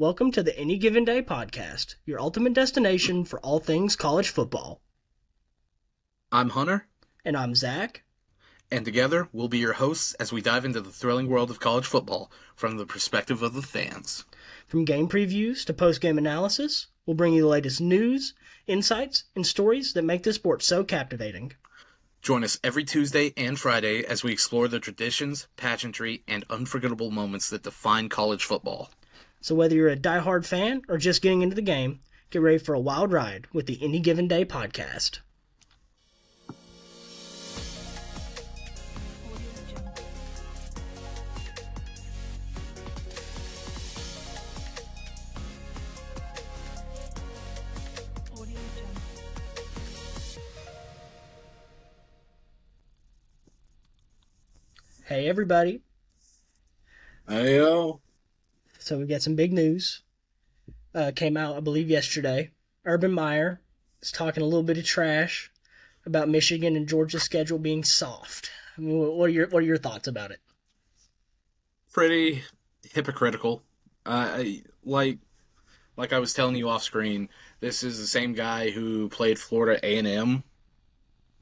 [0.00, 4.80] Welcome to the Any Given Day podcast, your ultimate destination for all things college football.
[6.32, 6.86] I'm Hunter,
[7.22, 8.02] And I'm Zach.
[8.70, 11.84] and together we'll be your hosts as we dive into the thrilling world of college
[11.84, 14.24] football from the perspective of the fans.
[14.66, 18.32] From game previews to post game analysis, we'll bring you the latest news,
[18.66, 21.52] insights, and stories that make this sport so captivating.
[22.22, 27.50] Join us every Tuesday and Friday as we explore the traditions, pageantry, and unforgettable moments
[27.50, 28.90] that define college football.
[29.42, 32.00] So, whether you're a diehard fan or just getting into the game,
[32.30, 35.20] get ready for a wild ride with the Any Given Day podcast.
[55.06, 55.80] Hey, everybody.
[57.28, 58.00] Ayo.
[58.80, 60.02] So we've got some big news.
[60.94, 62.50] Uh, came out, I believe, yesterday.
[62.84, 63.60] Urban Meyer
[64.02, 65.50] is talking a little bit of trash
[66.06, 68.50] about Michigan and Georgia's schedule being soft.
[68.76, 70.40] I mean, what are your what are your thoughts about it?
[71.92, 72.42] Pretty
[72.92, 73.62] hypocritical.
[74.06, 75.18] Uh, I- like,
[75.98, 77.28] like I was telling you off screen,
[77.60, 80.42] this is the same guy who played Florida A and M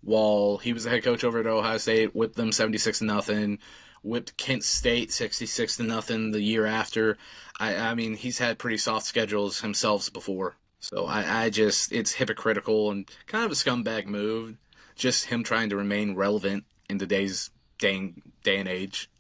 [0.03, 3.61] while he was the head coach over at Ohio State, whipped them seventy six nothing,
[4.09, 7.17] whipped Kent State sixty six to nothing the year after.
[7.61, 12.13] I, I mean, he's had pretty soft schedules himself before, so I, I just it's
[12.13, 14.57] hypocritical and kind of a scumbag move.
[14.97, 19.11] Just him trying to remain relevant in today's day day and age.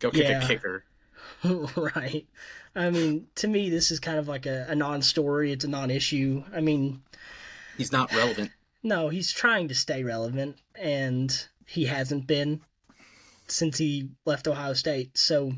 [0.00, 0.42] Go kick Yeah.
[0.42, 0.84] a kicker.
[1.76, 2.26] right.
[2.74, 5.52] I mean, to me, this is kind of like a, a non-story.
[5.52, 6.42] It's a non-issue.
[6.54, 7.02] I mean,
[7.76, 8.50] He's not relevant.
[8.82, 12.60] no, he's trying to stay relevant, and he hasn't been
[13.52, 15.16] since he left Ohio State.
[15.16, 15.52] So,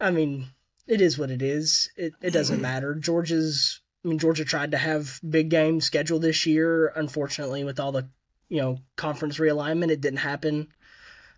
[0.00, 0.48] I mean,
[0.86, 1.90] it is what it is.
[1.96, 2.94] It it doesn't matter.
[2.94, 3.80] Georgia's.
[4.04, 6.92] I mean, Georgia tried to have big games scheduled this year.
[6.94, 8.08] Unfortunately, with all the
[8.48, 10.68] you know conference realignment, it didn't happen.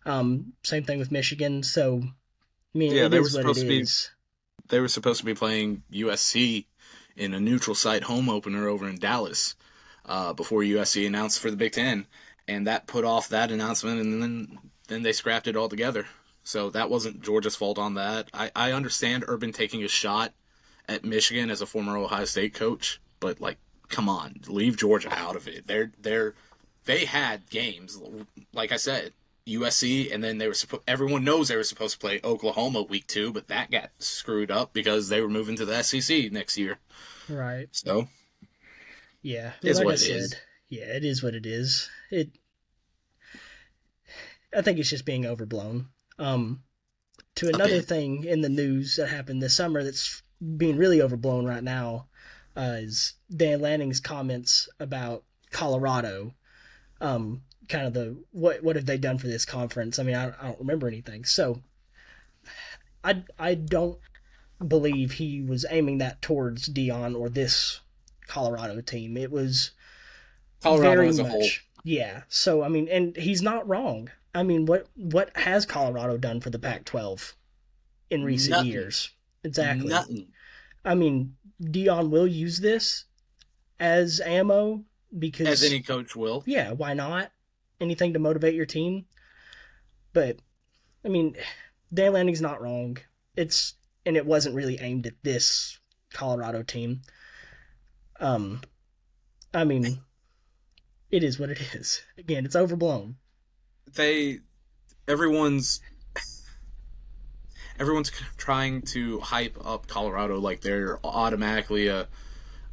[0.07, 1.63] Um, same thing with Michigan.
[1.63, 4.11] So, I mean, Yeah, they were supposed to be- is.
[4.69, 6.67] They were supposed to be playing USC
[7.17, 9.57] in a neutral site home opener over in Dallas
[10.07, 12.07] uh, before USC announced for the Big Ten,
[12.47, 14.59] and that put off that announcement, and then
[14.91, 16.07] then they scrapped it altogether.
[16.45, 18.29] So that wasn't Georgia's fault on that.
[18.35, 20.33] I, I understand Urban taking a shot
[20.89, 23.57] at Michigan as a former Ohio State coach, but like,
[23.89, 25.67] come on, leave Georgia out of it.
[25.67, 26.35] They're they're
[26.87, 27.99] they had games,
[28.53, 29.13] like I said,
[29.47, 30.83] USC, and then they were supposed.
[30.89, 34.73] Everyone knows they were supposed to play Oklahoma week two, but that got screwed up
[34.73, 36.79] because they were moving to the SEC next year.
[37.29, 37.69] Right.
[37.73, 38.09] So
[39.23, 40.37] Yeah, Is like what I it said, is.
[40.69, 41.89] yeah, it is what it is.
[42.11, 42.31] It,
[44.55, 45.89] I think it's just being overblown.
[46.19, 46.63] Um,
[47.37, 50.23] to another thing in the news that happened this summer that's
[50.57, 52.07] being really overblown right now
[52.57, 56.35] uh, is Dan Lanning's comments about Colorado.
[57.01, 59.99] Um, kind of the what what have they done for this conference?
[59.99, 61.25] I mean, I, I don't remember anything.
[61.25, 61.63] So,
[63.03, 63.99] I I don't
[64.67, 67.81] believe he was aiming that towards Deion or this
[68.27, 69.17] Colorado team.
[69.17, 69.71] It was
[70.63, 71.49] Colorado very as a much, whole,
[71.85, 72.23] yeah.
[72.29, 74.11] So I mean, and he's not wrong.
[74.35, 77.35] I mean, what what has Colorado done for the Pac-12
[78.11, 78.71] in recent Nothing.
[78.73, 79.11] years?
[79.43, 79.89] Exactly.
[79.89, 80.29] nothing.
[80.85, 83.05] I mean, Deion will use this
[83.79, 84.85] as ammo
[85.19, 86.43] because As any coach will.
[86.47, 87.33] yeah, why not?
[87.81, 89.07] Anything to motivate your team.
[90.13, 90.39] But
[91.05, 91.37] I mean,
[91.93, 92.99] Dan Lanning's not wrong.
[93.37, 93.75] It's
[94.07, 95.79] and it wasn't really aimed at this
[96.13, 97.03] Colorado team.
[98.21, 98.61] Um
[99.53, 100.01] I mean
[101.11, 102.03] it is what it is.
[102.19, 103.17] Again, it's overblown.
[103.95, 104.41] They,
[105.07, 105.81] everyone's.
[107.79, 112.09] Everyone's trying to hype up Colorado like they're automatically a,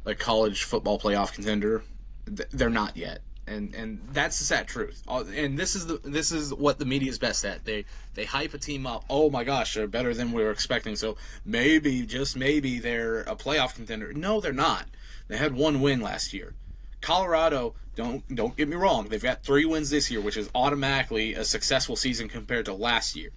[0.04, 1.82] a college football playoff contender.
[2.26, 5.02] They're not yet, and and that's the sad truth.
[5.08, 7.64] And this is the this is what the media is best at.
[7.64, 9.06] They they hype a team up.
[9.08, 10.94] Oh my gosh, they're better than we were expecting.
[10.94, 14.12] So maybe just maybe they're a playoff contender.
[14.12, 14.88] No, they're not.
[15.28, 16.52] They had one win last year.
[17.00, 21.34] Colorado, don't don't get me wrong, they've got three wins this year, which is automatically
[21.34, 23.30] a successful season compared to last year.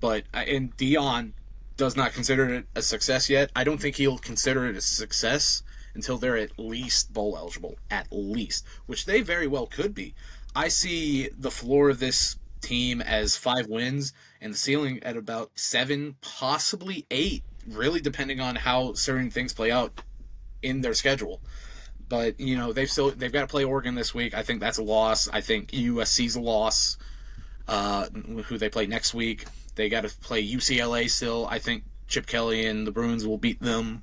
[0.00, 1.32] But uh, and Deion
[1.76, 3.50] does not consider it a success yet.
[3.56, 5.62] I don't think he'll consider it a success
[5.94, 10.14] until they're at least bowl eligible, at least, which they very well could be.
[10.54, 15.50] I see the floor of this team as five wins and the ceiling at about
[15.54, 19.92] seven, possibly eight, really depending on how certain things play out
[20.62, 21.40] in their schedule.
[22.08, 24.34] But you know they've still they've got to play Oregon this week.
[24.34, 25.28] I think that's a loss.
[25.28, 26.96] I think USC's a loss.
[27.66, 28.06] Uh,
[28.46, 29.46] who they play next week?
[29.74, 31.46] They got to play UCLA still.
[31.46, 34.02] I think Chip Kelly and the Bruins will beat them.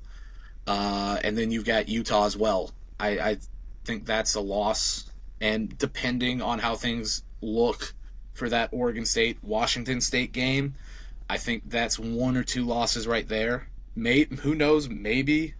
[0.66, 2.72] Uh, and then you've got Utah as well.
[2.98, 3.36] I, I
[3.84, 5.10] think that's a loss.
[5.40, 7.94] And depending on how things look
[8.34, 10.74] for that Oregon State Washington State game,
[11.28, 13.68] I think that's one or two losses right there.
[13.94, 14.88] May who knows?
[14.88, 15.54] Maybe,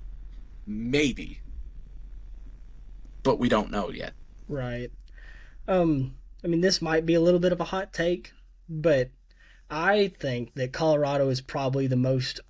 [0.66, 1.40] maybe,
[3.22, 4.14] but we don't know yet.
[4.48, 4.90] Right.
[5.68, 6.14] Um.
[6.44, 8.32] I mean, this might be a little bit of a hot take,
[8.68, 9.10] but
[9.70, 12.40] I think that Colorado is probably the most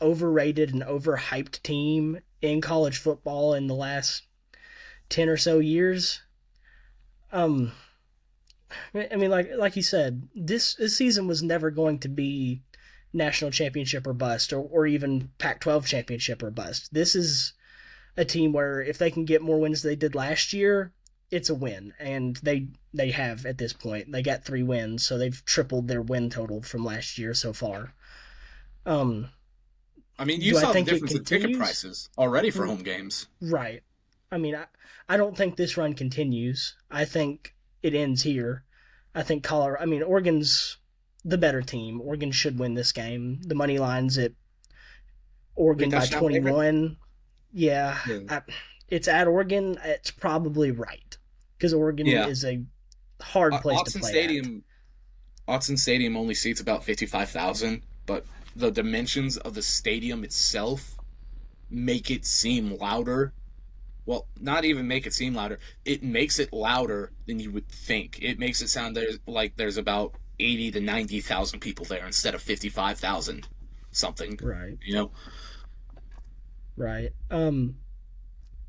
[0.00, 4.22] overrated and overhyped team in college football in the last
[5.08, 6.22] 10 or so years.
[7.32, 7.72] Um
[8.94, 12.62] I mean like like you said, this this season was never going to be
[13.12, 16.92] national championship or bust or, or even Pac-12 championship or bust.
[16.92, 17.54] This is
[18.18, 20.92] a team where if they can get more wins than they did last year,
[21.30, 24.12] it's a win and they they have at this point.
[24.12, 27.94] They got 3 wins, so they've tripled their win total from last year so far.
[28.84, 29.30] Um
[30.18, 32.68] I mean, you saw the think difference in ticket prices already for Mm.
[32.68, 33.28] home games.
[33.40, 33.82] Right.
[34.32, 34.64] I mean, I,
[35.08, 36.74] I don't think this run continues.
[36.90, 38.64] I think it ends here.
[39.14, 39.80] I think Colorado.
[39.82, 40.78] I mean, Oregon's
[41.24, 42.00] the better team.
[42.00, 43.40] Oregon should win this game.
[43.42, 44.32] The money line's at
[45.54, 46.96] Oregon by touchdown favorite?
[47.52, 47.52] 21.
[47.52, 47.98] Yeah.
[48.28, 48.42] I,
[48.88, 49.78] it's at Oregon.
[49.84, 51.16] It's probably right
[51.56, 52.26] because Oregon Yeah.
[52.26, 52.62] is a
[53.20, 54.10] hard Uh, place to Autzen play.
[54.10, 54.64] Stadium,
[55.48, 58.24] Autzen Stadium only seats about fifty-five thousand, but
[58.56, 60.96] the dimensions of the stadium itself
[61.70, 63.32] make it seem louder.
[64.06, 65.58] Well, not even make it seem louder.
[65.84, 68.18] It makes it louder than you would think.
[68.22, 72.34] It makes it sound there's like there's about eighty to ninety thousand people there instead
[72.34, 73.46] of fifty-five thousand
[73.90, 74.38] something.
[74.42, 74.78] Right.
[74.82, 75.10] You know,
[76.78, 77.10] Right.
[77.30, 77.76] Um.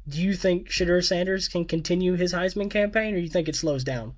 [0.07, 3.55] Do you think Shedeur Sanders can continue his Heisman campaign, or do you think it
[3.55, 4.15] slows down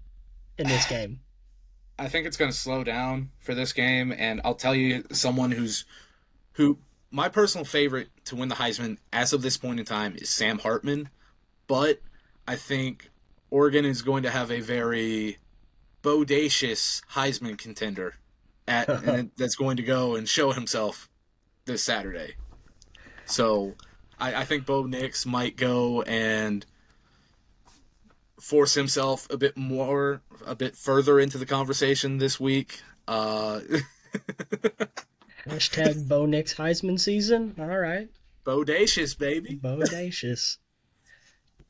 [0.58, 1.20] in this game?
[2.00, 5.52] I think it's going to slow down for this game, and I'll tell you someone
[5.52, 5.86] who's
[6.54, 6.80] who
[7.12, 10.60] my personal favorite to win the Heisman as of this point in time is Sam
[10.60, 11.10] Hartman,
[11.68, 12.00] but
[12.48, 13.12] I think
[13.50, 15.38] Oregon is going to have a very
[16.02, 18.16] bodacious Heisman contender
[18.68, 18.88] at
[19.38, 21.10] that's going to go and show himself
[21.66, 22.36] this Saturday.
[23.26, 23.76] So
[24.20, 26.66] I, I think Bo Nix might go and
[28.40, 32.82] force himself a bit more, a bit further into the conversation this week.
[33.08, 33.62] Uh,
[35.48, 37.56] Hashtag Bo Nix Heisman season.
[37.60, 38.10] All right.
[38.46, 39.60] bodacious, baby.
[39.62, 40.58] Bodacious.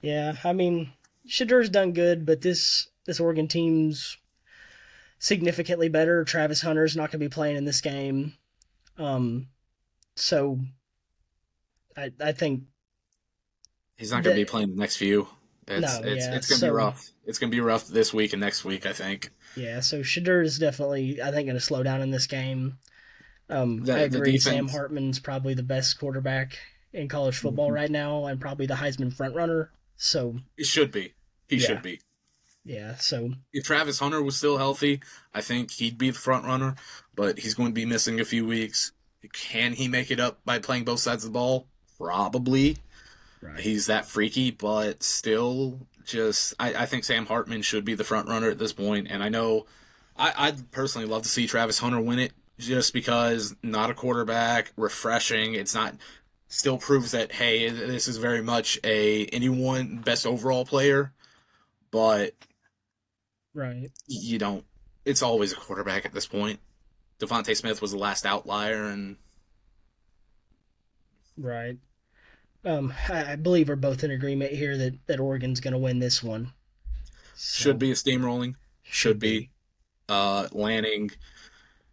[0.01, 0.91] yeah, I mean,
[1.25, 4.17] Shedeur's done good, but this this Oregon team's
[5.19, 6.23] significantly better.
[6.23, 8.33] Travis Hunter's not going to be playing in this game.
[8.97, 9.47] Um,
[10.15, 10.59] so
[11.97, 12.63] I I think
[13.97, 15.27] He's not going to be playing the next few.
[15.67, 17.07] It's No, it's, yeah, it's going to be rough.
[17.25, 18.85] It's going to be rough this week and next week.
[18.85, 19.29] I think.
[19.55, 19.79] yeah.
[19.79, 22.77] So Shedeur is definitely I think going to slow down in this game.
[23.49, 24.37] Um, The- I agree.
[24.39, 26.57] Sam Hartman's probably the best quarterback
[26.93, 27.73] in college football Mhm.
[27.75, 29.69] right now, and probably the Heisman frontrunner.
[29.97, 31.13] So He should be.
[31.47, 31.67] He Yeah.
[31.67, 32.01] should be.
[32.65, 32.95] yeah.
[32.95, 35.01] So If Travis Hunter was still healthy,
[35.33, 36.75] I think he'd be the front runner.
[37.15, 38.93] But he's going to be missing a few weeks.
[39.33, 41.67] Can he make it up by playing both sides of the ball?
[42.01, 42.77] Probably.
[43.41, 43.59] right.
[43.59, 48.27] He's that freaky, but still, just I, I think Sam Hartman should be the front
[48.27, 49.07] runner at this point.
[49.09, 49.65] And I know
[50.17, 54.71] I, I'd personally love to see Travis Hunter win it, just because not a quarterback,
[54.75, 55.53] refreshing.
[55.53, 55.95] It's not
[56.47, 61.13] still proves that hey, this is very much a anyone best overall player,
[61.91, 62.33] but
[63.53, 63.89] right.
[64.07, 64.65] you don't.
[65.05, 66.59] It's always a quarterback at this point.
[67.19, 69.17] DeVonta Smith was the last outlier, and
[71.37, 71.77] Right.
[72.63, 75.99] Um, I, I believe we're both in agreement here that, that Oregon's going to win
[75.99, 76.53] this one.
[77.33, 78.55] So, should be a steamrolling.
[78.83, 79.49] Should be.
[80.07, 81.11] Uh, Lanning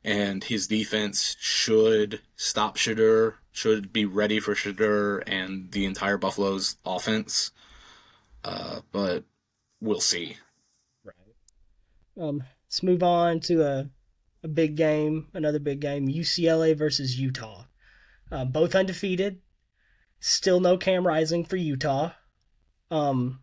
[0.04, 6.76] and his defense should stop Shedeur, should be ready for Shedeur and the entire Buffalo's
[6.84, 7.50] offense.
[8.44, 9.24] Uh, but
[9.80, 10.36] we'll see.
[11.04, 11.14] Right.
[12.20, 13.90] Um, let's move on to a,
[14.42, 17.64] a big game, another big game UCLA versus Utah.
[18.30, 19.40] Uh, both undefeated.
[20.20, 22.12] Still no Cam Rising for Utah.
[22.90, 23.40] Um,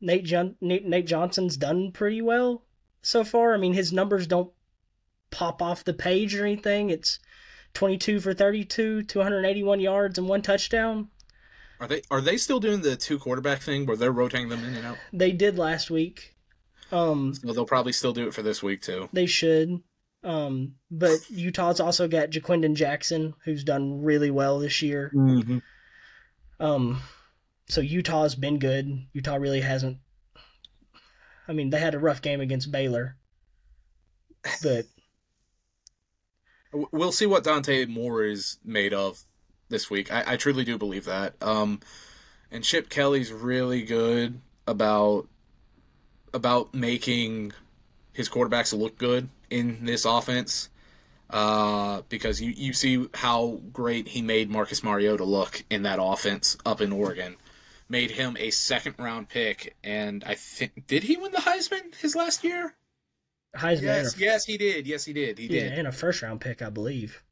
[0.00, 2.64] Nate, John- Nate, Nate Johnson's done pretty well
[3.02, 3.54] so far.
[3.54, 4.52] I mean, his numbers don't
[5.30, 6.90] pop off the page or anything.
[6.90, 7.18] It's
[7.74, 11.08] 22 for 32, 281 yards, and one touchdown.
[11.80, 14.74] Are they are they still doing the two quarterback thing where they're rotating them in
[14.76, 14.98] and out?
[15.12, 16.36] They did last week.
[16.92, 19.08] Um, Well, they'll probably still do it for this week too.
[19.12, 19.82] They should.
[20.24, 25.10] Um, but Utah's also got Ja'Quinden Jackson, who's done really well this year.
[25.14, 25.58] Mm-hmm.
[26.60, 27.00] Um,
[27.68, 29.06] so Utah's been good.
[29.12, 29.98] Utah really hasn't.
[31.48, 33.16] I mean, they had a rough game against Baylor,
[34.62, 34.86] but
[36.92, 39.22] we'll see what Dante Moore is made of
[39.68, 40.12] this week.
[40.12, 41.34] I, I truly do believe that.
[41.42, 41.80] Um,
[42.52, 45.26] and Chip Kelly's really good about
[46.32, 47.52] about making
[48.12, 50.68] his quarterbacks look good in this offense.
[51.30, 56.58] Uh, because you, you see how great he made Marcus Mariota look in that offense
[56.66, 57.36] up in Oregon.
[57.88, 62.14] Made him a second round pick, and I think did he win the Heisman his
[62.14, 62.74] last year?
[63.56, 63.82] Heisman.
[63.82, 64.86] Yes, a, yes, he did.
[64.86, 65.38] Yes, he did.
[65.38, 65.78] He yeah, did.
[65.78, 67.22] and a first round pick, I believe.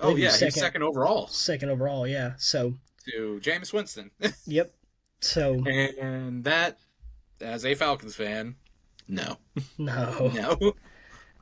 [0.00, 2.32] I Oh believe he yeah, was he's second- second overall Second overall, yeah.
[2.38, 2.74] So,
[3.12, 4.10] to Jameis Winston.
[4.46, 4.72] yep.
[5.20, 6.78] So, and that,
[7.40, 8.56] as a Falcons fan,
[9.06, 9.38] no,
[9.78, 10.30] no.
[10.34, 10.72] no.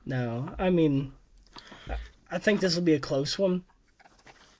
[0.06, 1.12] No, I mean,
[2.30, 3.64] I- think this will be a close one.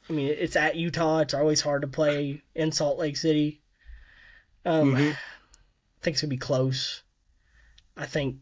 [0.09, 1.21] I mean, it's at Utah.
[1.21, 3.61] It's always hard to play in Salt Lake City.
[4.65, 5.13] Um, Mhm.
[5.13, 5.19] I
[6.03, 7.03] think it's gonna be close.
[7.97, 8.41] I think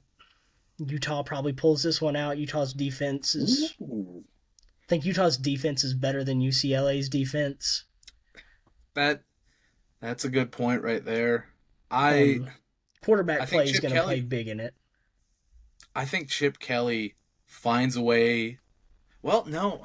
[0.79, 2.39] Utah probably pulls this one out.
[2.39, 3.75] Utah's defense is.
[3.81, 4.25] Ooh.
[4.83, 7.85] I think Utah's defense is better than UCLA's defense.
[8.95, 9.23] That
[10.01, 11.49] that's a good point right there.
[11.91, 12.51] I Um,
[13.03, 14.75] quarterback I play is going to play big in it.
[15.95, 17.15] I think Chip Kelly
[17.47, 18.59] finds a way.
[19.23, 19.85] Well, no.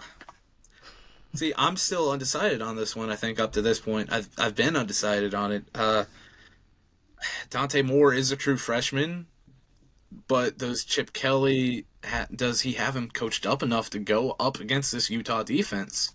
[1.35, 3.09] See, I'm still undecided on this one.
[3.09, 5.65] I think up to this point, I've I've been undecided on it.
[5.75, 6.05] Uh,
[7.49, 9.27] Dante Moore is a true freshman,
[10.27, 14.59] but does Chip Kelly ha- does he have him coached up enough to go up
[14.59, 16.13] against this Utah defense?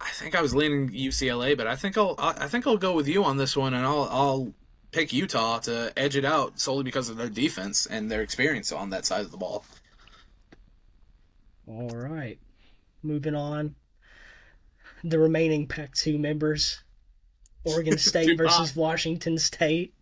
[0.00, 3.06] I think I was leaning UCLA, but I think I'll I think I'll go with
[3.06, 4.54] you on this one, and I'll I'll
[4.92, 8.90] pick Utah to edge it out solely because of their defense and their experience on
[8.90, 9.64] that side of the ball.
[11.66, 12.38] All right.
[13.02, 13.74] Moving on.
[15.02, 16.84] The remaining Pac 2 members
[17.64, 18.76] Oregon State versus.
[18.76, 19.94] Washington State.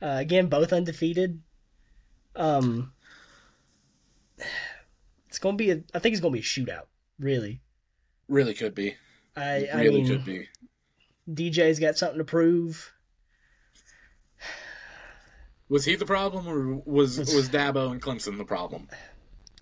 [0.00, 1.40] Uh, again, both undefeated.
[2.34, 2.92] Um,
[5.28, 6.86] it's going to be a, I think it's going to be a shootout,
[7.18, 7.60] really.
[8.28, 8.96] Really could be.
[9.36, 10.48] I, I really mean, could be.
[11.30, 12.92] DJ's got something to prove.
[15.72, 18.88] Was he the problem, or was Was- Dabo and Clemson the problem?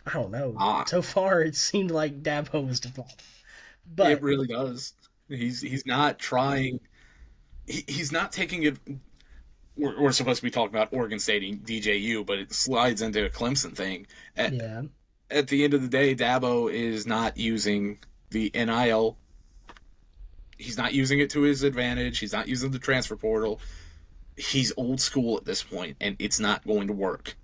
[0.04, 0.56] I don't know.
[0.58, 0.82] Ah.
[0.84, 3.14] So far, it seemed like Dabo was the problem.
[3.94, 4.92] But it really does.
[5.28, 6.80] He's he's not trying.
[7.68, 8.76] He, he's not taking it.
[9.76, 13.24] We're, we're supposed to be talking about Oregon State and DJU, but it slides into
[13.24, 14.08] a Clemson thing.
[14.36, 14.82] At, yeah,
[15.30, 17.98] at the end of the day, Dabo is not using
[18.30, 19.16] the NIL.
[20.58, 22.18] He's not using it to his advantage.
[22.18, 23.60] He's not using the transfer portal.
[24.40, 27.34] He's old school at this point, and it's not going to work.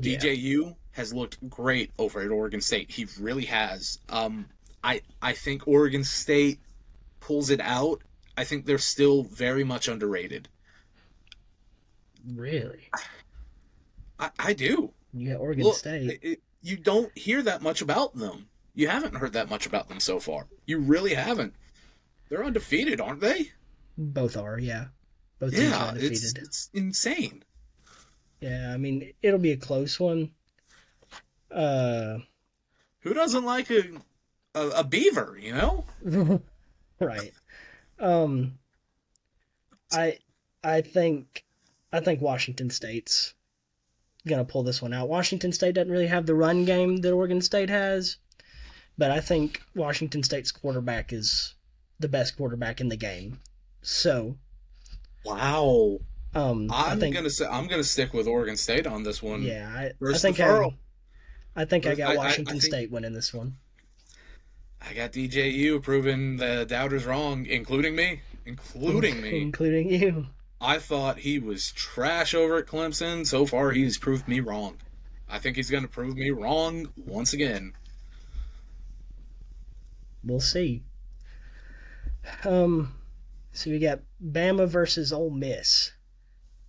[0.00, 0.16] yeah.
[0.18, 2.90] DJU has looked great over at Oregon State.
[2.90, 3.98] He really has.
[4.08, 4.46] Um,
[4.84, 6.58] I I think Oregon State
[7.20, 8.02] pulls it out.
[8.36, 10.48] I think they're still very much underrated.
[12.26, 12.88] really.
[14.18, 14.92] I, I do.
[15.12, 16.18] You got Oregon Look, State.
[16.22, 18.48] it- you don't hear that much about them.
[18.74, 20.46] You haven't heard that much about them so far.
[20.64, 21.54] You really haven't.
[22.28, 23.50] They're undefeated, aren't they?
[23.98, 24.86] Both are, yeah.
[25.42, 26.12] Both teams Yeah, undefeated.
[26.22, 27.42] it's, it's insane.
[28.40, 30.30] Yeah, I mean it'll be a close one.
[31.50, 32.18] Uh,
[33.00, 33.82] Who doesn't like a
[34.54, 35.36] a, a beaver?
[35.40, 36.40] You know.
[37.00, 37.32] right.
[37.98, 38.58] Um,
[39.90, 40.18] I
[40.62, 41.44] I think
[41.92, 43.34] I think Washington State's
[44.28, 45.08] gonna pull this one out.
[45.08, 48.18] Washington State doesn't really have the run game that Oregon State has,
[48.96, 51.54] but I think Washington State's quarterback is
[51.98, 53.40] the best quarterback in the game.
[53.82, 54.36] So,
[55.24, 55.98] Wow.
[56.34, 59.42] um, I I'm think gonna say I'm gonna stick with Oregon State on this one.
[59.42, 60.70] yeah, I, I think I,
[61.54, 63.54] I think I Where's- got I- I- I Washington think- State winning this one.
[64.84, 68.20] I got DJU proving the doubters wrong, including me.
[68.46, 69.40] Including me.
[69.42, 70.26] including you.
[70.60, 73.24] I thought he was trash over at Clemson.
[73.24, 74.78] So far, he's proved me wrong.
[75.28, 77.74] I think he's going to prove me wrong once again.
[80.24, 80.82] We'll see.
[82.44, 82.92] Um,
[83.52, 85.92] so we got Bama versus Ole Miss,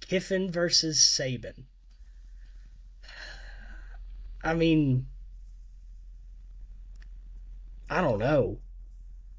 [0.02, 1.64] Kiffin versus Saban.
[4.44, 5.08] I mean,
[7.90, 8.60] I don't know,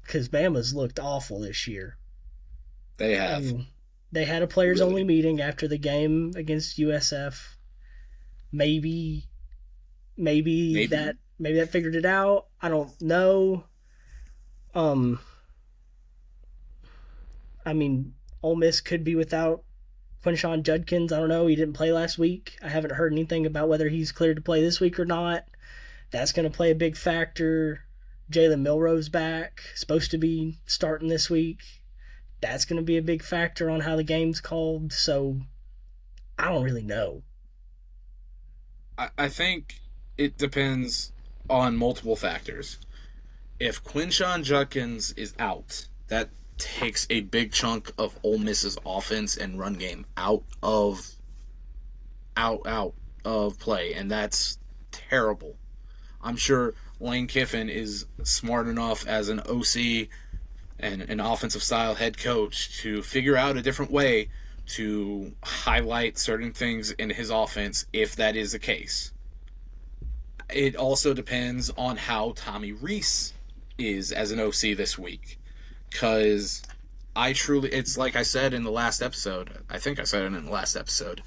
[0.01, 1.97] because Bama's looked awful this year.
[2.97, 3.45] They have.
[3.51, 3.67] Um,
[4.11, 4.89] they had a players Really?
[4.91, 7.57] only meeting after the game against USF.
[8.51, 9.25] Maybe,
[10.15, 10.85] maybe, Maybe.
[10.87, 12.47] that maybe that figured it out.
[12.61, 13.65] I don't know.
[14.73, 15.19] Um,
[17.65, 19.63] I mean, Ole Miss could be without
[20.23, 21.11] Quinshon Judkins.
[21.11, 21.47] I don't know.
[21.47, 22.57] He didn't play last week.
[22.61, 25.45] I haven't heard anything about whether he's cleared to play this week or not.
[26.11, 27.81] That's going to play a big factor.
[28.31, 31.61] Jalen Milroe back, supposed to be starting this week
[32.41, 34.93] that's going to be a big factor on how the game's called.
[34.93, 35.39] So
[36.37, 37.23] I don't really know.
[38.97, 39.79] I, I think
[40.17, 41.11] it depends
[41.49, 42.77] on multiple factors.
[43.59, 49.59] If Quinshon Judkins is out, that takes a big chunk of Ole Miss's offense and
[49.59, 51.09] run game out of
[52.37, 52.93] out out
[53.23, 54.57] of play, and that's
[54.91, 55.55] terrible.
[56.21, 60.07] I'm sure Lane Kiffin is smart enough as an OC
[60.79, 64.29] and an offensive style head coach to figure out a different way
[64.67, 69.11] to highlight certain things in his offense if that is the case.
[70.53, 73.33] It also depends on how Tommy Rees
[73.77, 75.39] is as an OC this week.
[75.95, 76.61] Because
[77.15, 80.33] I truly, it's like I said in the last episode, I think I said it
[80.33, 81.21] in the last episode.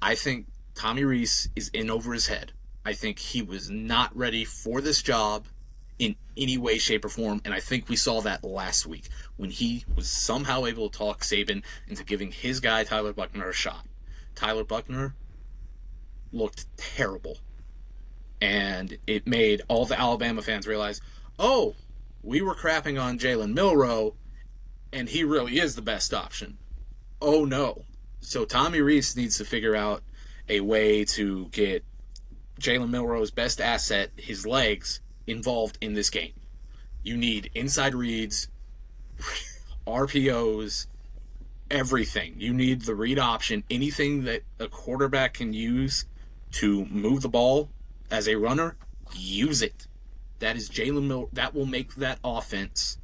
[0.00, 2.52] I think Tommy Rees is in over his head.
[2.86, 5.44] I think he was not ready for this job
[5.98, 7.42] in any way, shape, or form.
[7.44, 11.20] And I think we saw that last week when he was somehow able to talk
[11.20, 13.84] Saban into giving his guy, Tyler Buchner, a shot.
[14.34, 15.14] Tyler Buchner
[16.32, 17.36] looked terrible.
[18.40, 21.02] And it made all the Alabama fans realize,
[21.38, 21.74] oh,
[22.22, 24.14] we were crapping on Jalen Milroe,
[24.92, 26.58] and he really is the best option.
[27.20, 27.84] Oh no.
[28.20, 30.02] So Tommy Rees needs to figure out
[30.48, 31.84] a way to get
[32.60, 36.32] Jalen Milroe's best asset, his legs, involved in this game.
[37.02, 38.48] You need inside reads,
[39.86, 40.86] RPOs,
[41.70, 42.34] everything.
[42.38, 46.06] You need the read option, anything that a quarterback can use
[46.52, 47.70] to move the ball
[48.10, 48.76] as a runner,
[49.14, 49.86] use it.
[50.38, 51.28] That is Jalen Mil.
[51.32, 52.98] That will make that offense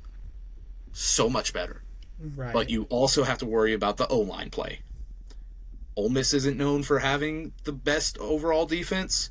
[0.92, 1.82] so much better.
[2.20, 2.52] Right.
[2.52, 4.80] But you also have to worry about the O line play.
[5.96, 9.30] Ole Miss isn't known for having the best overall defense,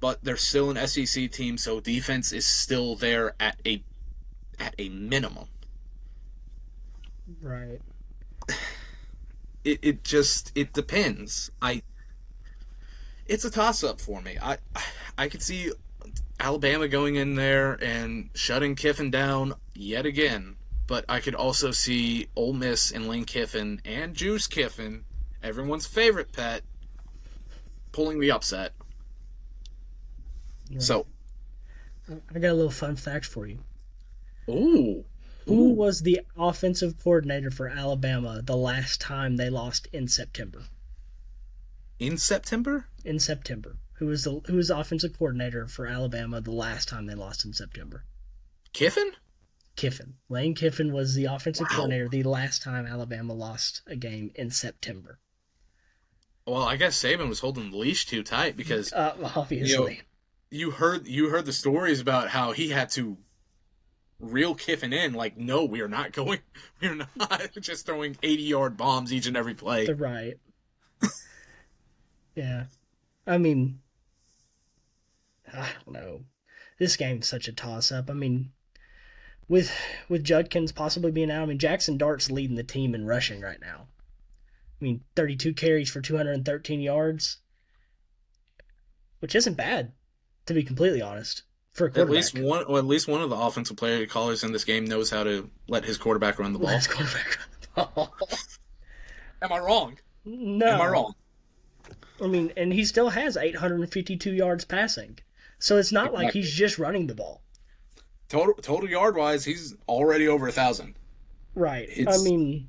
[0.00, 3.82] but they're still an SEC team, so defense is still there at a
[4.58, 5.46] at a minimum.
[7.42, 7.80] right.
[9.64, 11.50] It it just it depends.
[11.62, 11.80] I
[13.24, 14.36] it's a toss up for me.
[14.42, 14.58] I
[15.16, 15.72] I could see
[16.40, 20.56] Alabama going in there and shutting Kiffin down yet again,
[20.86, 25.04] but I could also see Ole Miss and Lane Kiffin and Juice Kiffin,
[25.42, 26.62] everyone's favorite pet,
[27.92, 28.72] pulling the upset.
[30.78, 31.06] So,
[32.08, 33.58] I got a little fun fact for you.
[34.48, 35.04] ooh,
[35.46, 40.64] Who was the offensive coordinator for Alabama the last time they lost in September?
[42.00, 42.86] in September?
[43.04, 43.76] In September.
[43.98, 47.44] Who was the who was the offensive coordinator for Alabama the last time they lost
[47.44, 48.04] in September?
[48.72, 49.12] Kiffin?
[49.76, 50.14] Kiffin.
[50.28, 51.76] Lane Kiffin was the offensive Wow.
[51.76, 55.18] coordinator the last time Alabama lost a game in September.
[56.46, 60.02] Well, I guess Saban was holding the leash too tight because Uh, obviously.
[60.50, 63.16] you heard you heard the stories about how he had to
[64.18, 65.14] reel Kiffin in.
[65.14, 66.40] Like, no, we are not going.
[66.80, 69.86] We are not just throwing eighty yard bombs each and every play.
[69.86, 70.34] Right.
[72.34, 72.64] yeah.
[73.26, 73.80] I mean,
[75.54, 76.24] I don't know.
[76.78, 78.10] This game's such a toss up.
[78.10, 78.50] I mean,
[79.48, 79.70] with
[80.08, 83.60] with Judkins possibly being out, I mean Jackson Dart's leading the team in rushing right
[83.60, 83.88] now.
[84.80, 87.38] I mean, 32 carries for 213 yards,
[89.20, 89.92] which isn't bad,
[90.46, 91.44] to be completely honest.
[91.72, 94.52] For a At least one, or at least one of the offensive player callers in
[94.52, 96.68] this game knows how to let his quarterback run the ball.
[96.68, 98.14] last quarterback run the ball.
[99.42, 99.98] Am I wrong?
[100.24, 101.14] no, Am I wrong?
[102.22, 105.18] I mean, and he still has 852 yards passing.
[105.64, 107.40] So it's not like he's just running the ball.
[108.28, 110.94] Total total yard wise, he's already over a thousand.
[111.54, 111.88] Right.
[112.06, 112.68] I mean,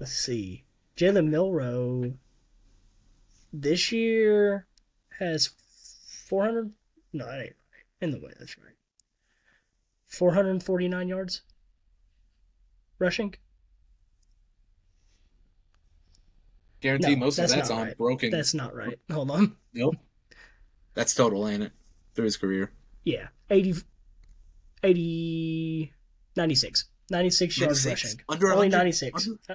[0.00, 0.64] let's see.
[0.96, 2.14] Jalen Milroe
[3.52, 4.66] this year
[5.20, 5.50] has
[6.26, 6.72] 400.
[7.12, 7.84] No, that ain't right.
[8.00, 8.74] In the way, that's right.
[10.08, 11.42] 449 yards
[12.98, 13.32] rushing.
[16.80, 17.96] Guarantee No, most of that's that's on right.
[17.96, 18.30] broken.
[18.30, 18.98] That's not right.
[19.08, 19.56] Hold on.
[19.72, 19.94] Nope.
[20.94, 21.72] That's total, ain't it?
[22.14, 22.70] Through his career.
[23.04, 23.28] Yeah.
[23.50, 23.74] 80,
[24.82, 25.92] 80
[26.36, 26.84] 96.
[27.10, 28.04] 96 yards 96?
[28.14, 28.24] rushing.
[28.28, 28.76] Under Only 100?
[28.78, 29.28] 96.
[29.48, 29.54] Uh,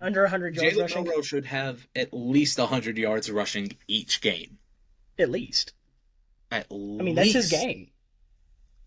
[0.00, 4.58] Under 100 yards Jalen rushing, Milroe should have at least 100 yards rushing each game.
[5.18, 5.72] at least.
[6.50, 7.00] At least.
[7.00, 7.88] I mean, that's his game.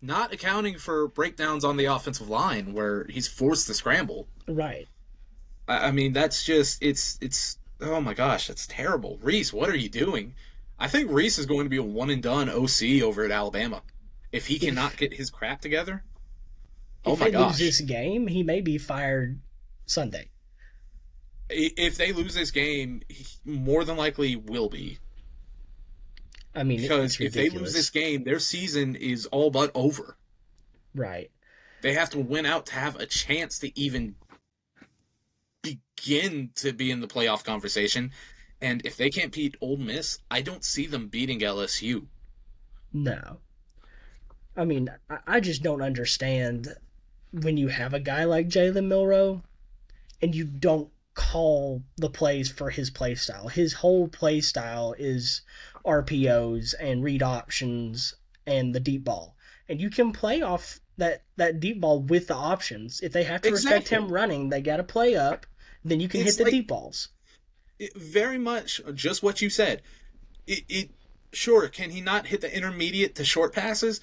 [0.00, 4.28] Not accounting for breakdowns on the offensive line where he's forced to scramble.
[4.48, 4.88] Right.
[5.68, 9.18] I, I mean, that's just it's it's oh my gosh, that's terrible.
[9.20, 10.34] Rees, what are you doing?
[10.80, 13.82] I think Rees is going to be a one and done OC over at Alabama
[14.32, 16.04] if he cannot get his crap together.
[17.04, 17.50] Oh If my they gosh!
[17.52, 19.40] lose this game, he may be fired
[19.86, 20.30] Sunday.
[21.50, 24.98] If they lose this game, he more than likely will be
[26.54, 30.16] I mean, because if they lose this game, their season is all but over.
[30.94, 31.30] right.
[31.82, 34.16] They have to win out to have a chance to even
[35.62, 38.12] begin to be in the playoff conversation.
[38.62, 42.06] And if they can't beat Ole Miss, I don't see them beating LSU.
[42.92, 43.38] No.
[44.56, 44.90] I mean,
[45.26, 46.68] I, just don't understand
[47.32, 49.42] when you have a guy like Jalen Milroe
[50.20, 53.48] and you don't call the plays for his play style.
[53.48, 55.40] His whole play style is
[55.86, 58.14] RPOs and read options
[58.46, 59.36] and the deep ball.
[59.68, 63.00] And you can play off that, that deep ball with the options.
[63.00, 63.78] If they have to Exactly.
[63.78, 65.46] respect him running, they got to play up.
[65.84, 67.08] Then you can It's hit the like- deep balls.
[67.80, 69.80] It, very much just what you said.
[70.46, 70.90] It, it
[71.32, 74.00] sure can he not hit the intermediate to short passes?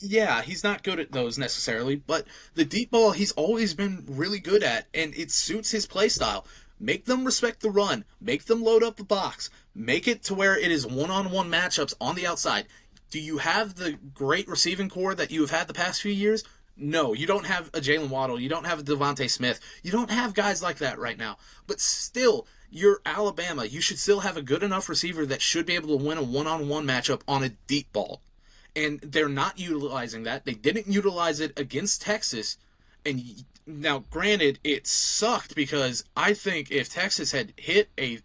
[0.00, 4.40] Yeah, he's not good at those necessarily, but the deep ball he's always been really
[4.40, 6.44] good at, and it suits his play style.
[6.80, 8.04] Make them respect the run.
[8.20, 9.48] Make them load up the box.
[9.76, 12.66] Make it to where it is one-on-one matchups on the outside.
[13.10, 16.42] Do you have the great receiving corps that you have had the past few years?
[16.80, 18.38] No, you don't have a Jaylen Waddle.
[18.38, 19.58] You don't have a DeVonta Smith.
[19.82, 21.36] You don't have guys like that right now.
[21.66, 23.64] But still, you're Alabama.
[23.64, 26.22] You should still have a good enough receiver that should be able to win a
[26.22, 28.20] one-on-one matchup on a deep ball.
[28.76, 30.44] And they're not utilizing that.
[30.44, 32.58] They didn't utilize it against Texas.
[33.04, 38.20] And now, granted, it sucked because I think if Texas had hit a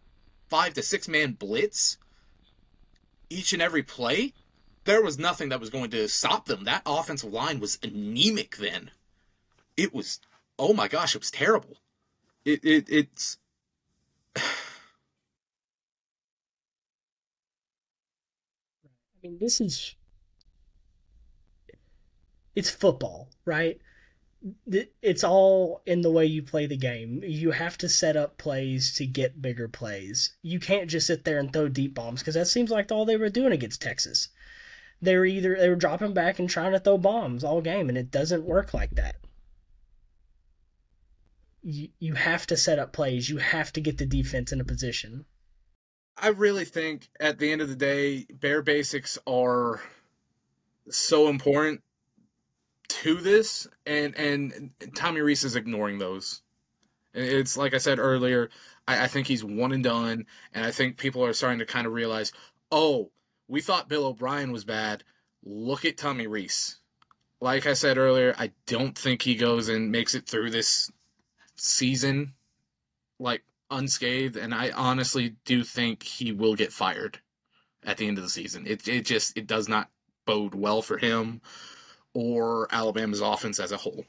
[0.47, 1.97] five to six man blitz
[3.31, 4.33] each and every play,
[4.85, 6.63] there was nothing that was going to stop them.
[6.65, 8.91] That offensive line was anemic then.
[9.77, 10.19] It was,
[10.59, 11.77] oh my gosh, it was terrible.
[12.45, 13.37] It, it it's
[14.35, 14.41] I
[19.23, 19.95] mean, this is
[22.55, 23.79] it's football, right?
[25.01, 27.23] It's all in the way you play the game.
[27.23, 30.35] You have to set up plays to get bigger plays.
[30.41, 33.15] You can't just sit there and throw deep bombs because that seems like all they
[33.15, 34.27] were doing against Texas.
[35.03, 37.97] They were either they were dropping back and trying to throw bombs all game, and
[37.97, 39.17] it doesn't work like that.
[41.61, 43.29] You you have to set up plays.
[43.29, 45.25] You have to get the defense in a position.
[46.17, 49.81] I really think at the end of the day, bare basics are
[50.89, 51.81] so important
[52.87, 56.41] to this, and and Tommy Rees is ignoring those.
[57.13, 58.49] It's like I said earlier.
[58.87, 61.87] I, I think he's one and done, and I think people are starting to kind
[61.87, 62.31] of realize,
[62.71, 63.11] oh,
[63.47, 65.03] we thought Bill O'Brien was bad.
[65.43, 66.77] Look at Tommy Rees.
[67.41, 70.89] Like I said earlier, I don't think he goes and makes it through this
[71.55, 72.33] season
[73.19, 77.19] like unscathed, and I honestly do think he will get fired
[77.83, 78.65] at the end of the season.
[78.67, 79.89] It it just it does not
[80.25, 81.41] bode well for him
[82.13, 84.05] or Alabama's offense as a whole.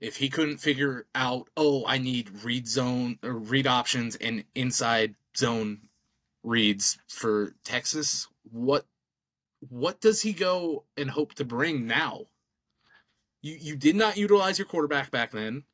[0.00, 5.14] If he couldn't figure out, oh, I need read zone or read options and inside
[5.36, 5.80] zone
[6.42, 8.86] reads for Texas, what
[9.68, 12.24] what does he go and hope to bring now?
[13.42, 15.64] You you did not utilize your quarterback back then.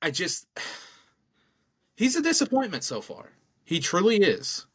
[0.00, 0.46] I just
[1.96, 3.32] he's a disappointment so far.
[3.64, 4.66] He truly is.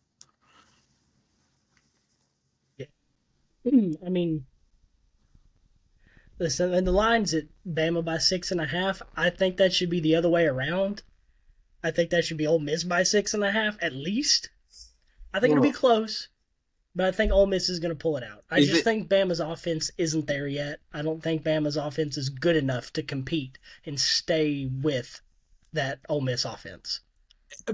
[3.69, 4.45] Hmm, I mean,
[6.39, 9.01] listen, and the line's at Bama by six and a half.
[9.15, 11.03] I think that should be the other way around.
[11.83, 14.49] I think that should be Ole Miss by six and a half at least.
[15.33, 16.29] I think it'll be close,
[16.95, 18.43] but I think Ole Miss is going to pull it out.
[18.49, 20.79] I Is just it- think Bama's offense isn't there yet.
[20.93, 25.21] I don't think Bama's offense is good enough to compete and stay with
[25.73, 27.01] that Ole Miss offense.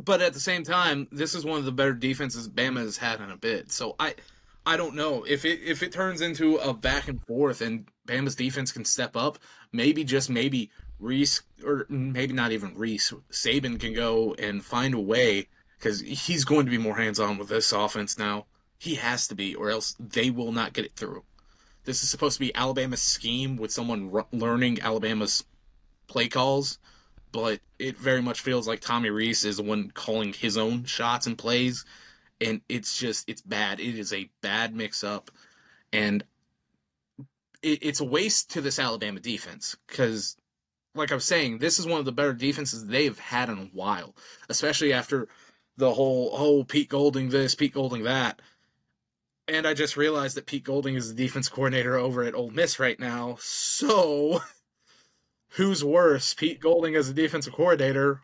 [0.03, 3.21] But at the same time, this is one of the better defenses Bama has had
[3.21, 3.71] in a bit.
[3.71, 4.15] So I
[4.65, 8.35] I don't know if it if it turns into a back and forth and Bama's
[8.35, 9.39] defense can step up,
[9.71, 10.69] maybe just maybe
[11.03, 16.45] Rees or maybe not even Rees, Saban can go and find a way because he's
[16.45, 18.45] going to be more hands on with this offense now.
[18.77, 21.23] He has to be, or else they will not get it through.
[21.85, 25.43] This is supposed to be Alabama's scheme with someone r- learning Alabama's
[26.07, 26.79] play calls,
[27.31, 31.27] but it very much feels like Tommy Rees is the one calling his own shots
[31.27, 31.85] and plays,
[32.39, 33.79] and it's just it's bad.
[33.79, 35.31] It is a bad mix up,
[35.91, 36.23] and
[37.61, 40.37] it, it's a waste to this Alabama defense because,
[40.95, 43.69] like I was saying, this is one of the better defenses they've had in a
[43.73, 44.15] while,
[44.49, 45.27] especially after
[45.77, 48.41] the whole oh Pete Golding this, Pete Golding that.
[49.47, 52.79] And I just realized that Pete Golding is the defense coordinator over at Ole Miss
[52.79, 53.37] right now.
[53.39, 54.41] So,
[55.49, 58.21] who's worse, Pete Golding as a defensive coordinator,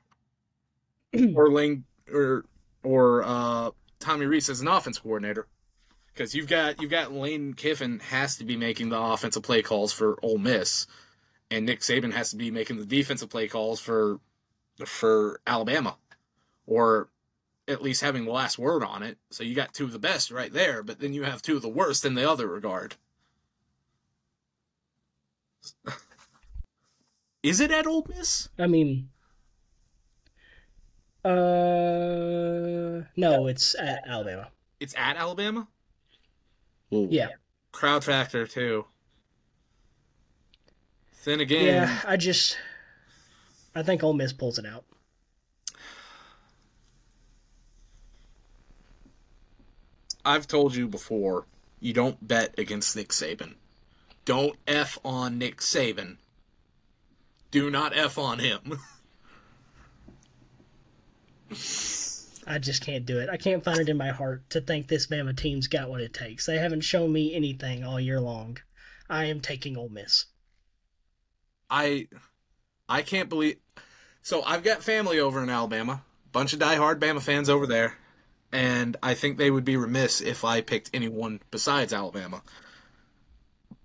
[1.36, 2.46] or Lane or
[2.84, 5.48] or uh, Tommy Rees as an offense coordinator?
[6.14, 9.92] Because you've got you've got Lane Kiffin has to be making the offensive play calls
[9.92, 10.88] for Ole Miss,
[11.52, 14.20] and Nick Saban has to be making the defensive play calls for
[14.86, 15.98] for Alabama,
[16.66, 17.10] or
[17.68, 19.18] at least having the last word on it.
[19.32, 21.62] So you got two of the best right there, but then you have two of
[21.62, 22.96] the worst in the other regard.
[27.44, 28.50] Is it at Ole Miss?
[28.58, 29.10] I mean,
[31.24, 34.50] Uh, no, it's at Alabama.
[34.80, 35.68] It's at Alabama.
[36.90, 37.30] Yeah.
[37.72, 38.86] Crowd factor too.
[41.26, 42.58] Then again, Yeah, I just,
[43.76, 44.86] I think Ole Miss pulls it out.
[50.26, 51.46] I've told you before,
[51.80, 53.56] you don't bet against Nick Saban.
[54.26, 56.18] Don't F on Nick Saban.
[57.52, 58.80] Do not F on him.
[62.48, 63.30] I just can't do it.
[63.30, 66.14] I can't find it in my heart to think this Bama team's got what it
[66.14, 66.46] takes.
[66.46, 68.58] They haven't shown me anything all year long.
[69.10, 70.26] I am taking Ole Miss.
[71.70, 72.08] I
[72.88, 73.58] I can't believe
[74.22, 77.98] so I've got family over in Alabama, bunch of diehard Bama fans over there,
[78.52, 82.42] and I think they would be remiss if I picked anyone besides Alabama.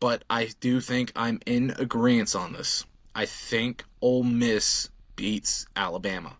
[0.00, 2.84] But I do think I'm in agreement on this.
[3.14, 6.36] I think Ole Miss beats Alabama.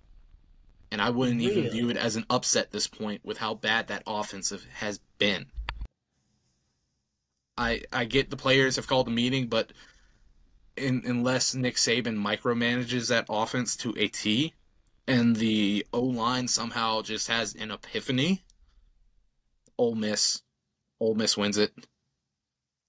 [0.90, 3.88] And I wouldn't even view it as an upset at this point with how bad
[3.88, 5.46] that offensive has been.
[7.58, 9.72] I I get the players have called a meeting, but
[10.76, 14.54] in, unless Nick Saban micromanages that offense to a T,
[15.06, 18.44] and the O line somehow just has an epiphany,
[19.78, 20.42] Ole Miss,
[21.00, 21.72] Ole Miss wins it.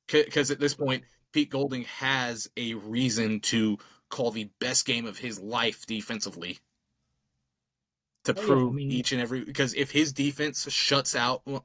[0.08, 3.78] Because at this point, Pete Golding has a reason to
[4.10, 6.60] call the best game of his life defensively.
[8.26, 11.42] To Oh, yeah, prove I mean- each and every because if his defense shuts out,
[11.46, 11.62] and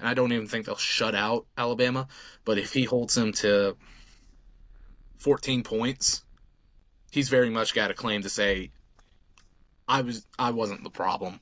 [0.00, 2.08] I don't even think they'll shut out Alabama,
[2.44, 3.76] but if he holds them to
[5.18, 6.22] 14 points,
[7.10, 8.70] he's very much got a claim to say,
[9.88, 11.40] I was I wasn't the problem.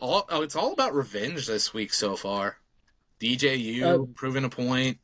[0.00, 2.58] All oh, it's all about revenge this week so far.
[3.20, 4.06] DJU Oh.
[4.14, 4.98] proving a point,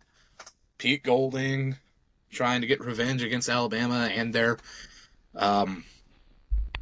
[0.79, 1.77] Pete Golding
[2.31, 4.59] trying to get revenge against Alabama and their
[5.35, 5.85] um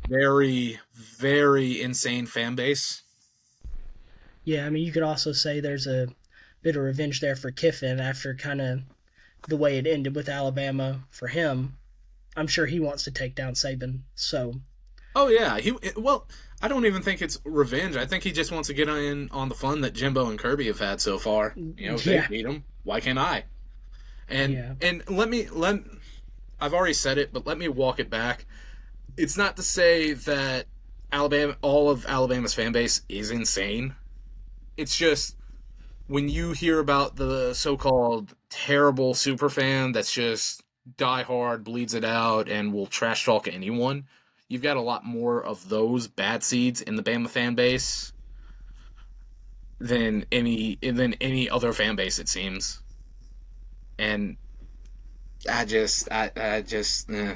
[0.09, 3.03] very very insane fan base.
[4.45, 6.09] Yeah, I mean, you could also say there's a
[6.63, 8.81] bit of revenge there for Kiffin after kind of
[9.47, 11.77] the way it ended with Alabama for him.
[12.37, 14.01] I'm sure he wants to take down Saban.
[14.15, 14.55] So,
[15.15, 16.27] Oh yeah, he well.
[16.61, 17.97] I don't even think it's revenge.
[17.97, 20.67] I think he just wants to get in on the fun that Jimbo and Kirby
[20.67, 21.55] have had so far.
[21.57, 22.23] You know, if Yeah.
[22.23, 22.65] they beat him.
[22.83, 23.45] Why can't I?
[24.29, 24.75] And Yeah.
[24.81, 25.81] and let me let.
[26.61, 28.45] I've already said it, but let me walk it back.
[29.17, 30.67] It's not to say that
[31.13, 33.95] Alabama, all of Alabama's fan base is insane.
[34.77, 35.37] It's just
[36.09, 40.63] when you hear about the so-called terrible super fan that's just
[40.97, 44.07] die hard, bleeds it out, and will trash talk anyone.
[44.49, 48.13] You've got a lot more of those bad seeds in the Bama fan base
[49.79, 52.19] than any than any other fan base.
[52.19, 52.81] It seems,
[53.99, 54.39] and
[55.49, 57.35] I just I I just eh,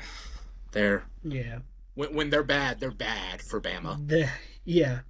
[0.72, 1.58] they're yeah.
[1.94, 4.08] when when they're bad, they're bad for Bama.
[4.08, 4.30] The,
[4.64, 5.00] yeah.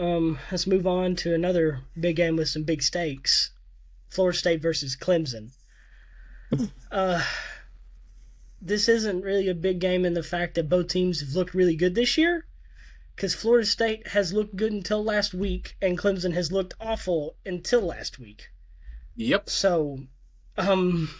[0.00, 3.50] Um, let's move on to another big game with some big stakes.
[4.08, 5.50] Florida State versus Clemson.
[6.90, 7.22] uh,
[8.62, 11.76] this isn't really a big game in the fact that both teams have looked really
[11.76, 12.46] good this year.
[13.14, 17.82] Because Florida State has looked good until last week, and Clemson has looked awful until
[17.82, 18.48] last week.
[19.16, 19.50] Yep.
[19.50, 19.98] So,
[20.56, 21.10] um,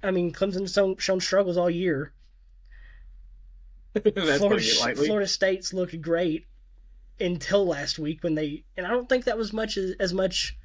[0.00, 2.12] I mean, Clemson's shown, shown struggles all year.
[3.94, 4.94] That's Florida.
[4.94, 6.46] Florida State's looked great
[7.20, 10.56] until last week when they and I don't think that was much as, as much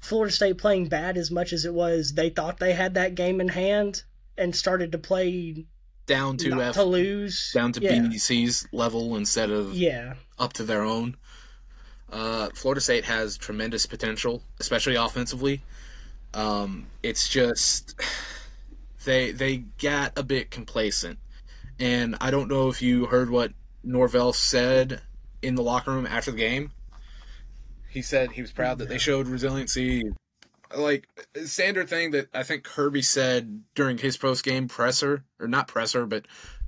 [0.00, 3.40] Florida State playing bad as much as it was they thought they had that game
[3.40, 4.02] in hand
[4.36, 5.66] and started to play
[6.06, 7.92] down to F, to lose down to yeah.
[7.92, 11.16] BC's level instead of yeah up to their own.
[12.10, 15.62] Uh, Florida State has tremendous potential, especially offensively.
[16.32, 18.00] Um, it's just
[19.04, 21.18] they they got a bit complacent,
[21.78, 23.52] and I don't know if you heard what
[23.84, 25.02] Norvell said
[25.42, 26.72] in the locker room after the game.
[27.88, 30.12] He said he was proud that they showed resiliency.
[30.76, 31.08] Like
[31.46, 36.04] standard thing that I think Kirby said during his post game presser or not presser
[36.04, 36.26] but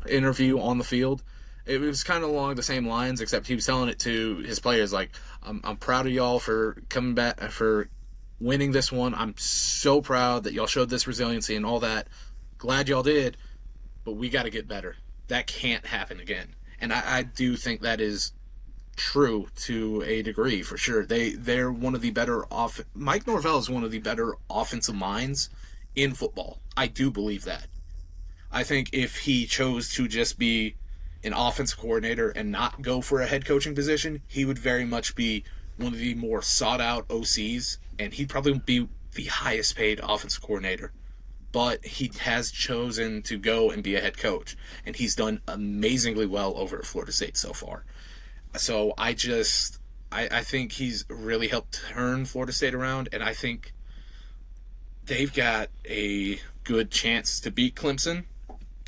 [0.09, 1.23] interview on the field
[1.67, 4.59] it was kind of along the same lines, except he was telling it to his
[4.59, 5.11] players like,
[5.43, 7.89] "I'm, I'm proud of y'all for coming back uh, for
[8.41, 9.15] winning this one.
[9.15, 12.09] I'm so proud that y'all showed this resiliency and all that.
[12.59, 13.37] Glad y'all did,
[14.05, 14.97] but we got to get better.
[15.29, 16.49] That can't happen again."
[16.81, 18.33] And I, I do think that is
[19.01, 21.07] true to a degree for sure.
[21.07, 22.81] They they're one of the better off.
[22.95, 25.49] Mike Norvell is one of the better offensive minds
[25.97, 26.61] in football.
[26.77, 27.67] I do believe that.
[28.53, 30.77] I think if he chose to just be
[31.25, 35.15] an offensive coordinator and not go for a head coaching position, he would very much
[35.15, 35.45] be
[35.79, 40.43] one of the more sought out OCs, and he'd probably be the highest paid offensive
[40.43, 40.93] coordinator
[41.53, 46.27] but he has chosen to go and be a head coach, and he's done amazingly
[46.27, 47.85] well over at Florida State so far.
[48.57, 49.79] So I just,
[50.11, 53.73] I, I think he's really helped turn Florida State around, and I think
[55.07, 58.25] they've got a good chance to beat Clemson,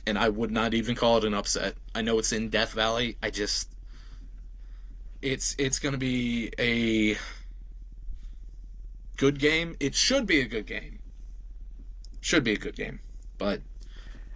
[0.07, 1.75] and I would not even call it an upset.
[1.95, 3.17] I know it's in Death Valley.
[3.23, 3.69] I just,
[5.21, 7.17] it's it's going to be a
[9.17, 9.77] good game.
[9.79, 10.99] It should be a good game.
[12.21, 13.01] Should be a good game,
[13.39, 13.61] but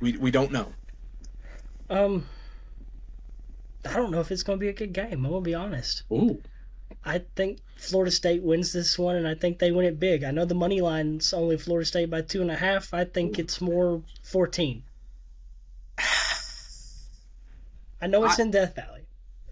[0.01, 0.73] we we don't know.
[1.89, 2.27] Um,
[3.91, 5.25] I don't know if it's going to be a good game.
[5.25, 6.03] I'm going to be honest.
[6.13, 6.43] Ooh.
[7.05, 10.25] I think Florida State wins this one, and I think they win it big.
[10.25, 12.93] I know the money line's only Florida State by two and a half.
[12.95, 14.83] I think it's more 14.
[18.01, 19.03] I know it's I- in Death Valley.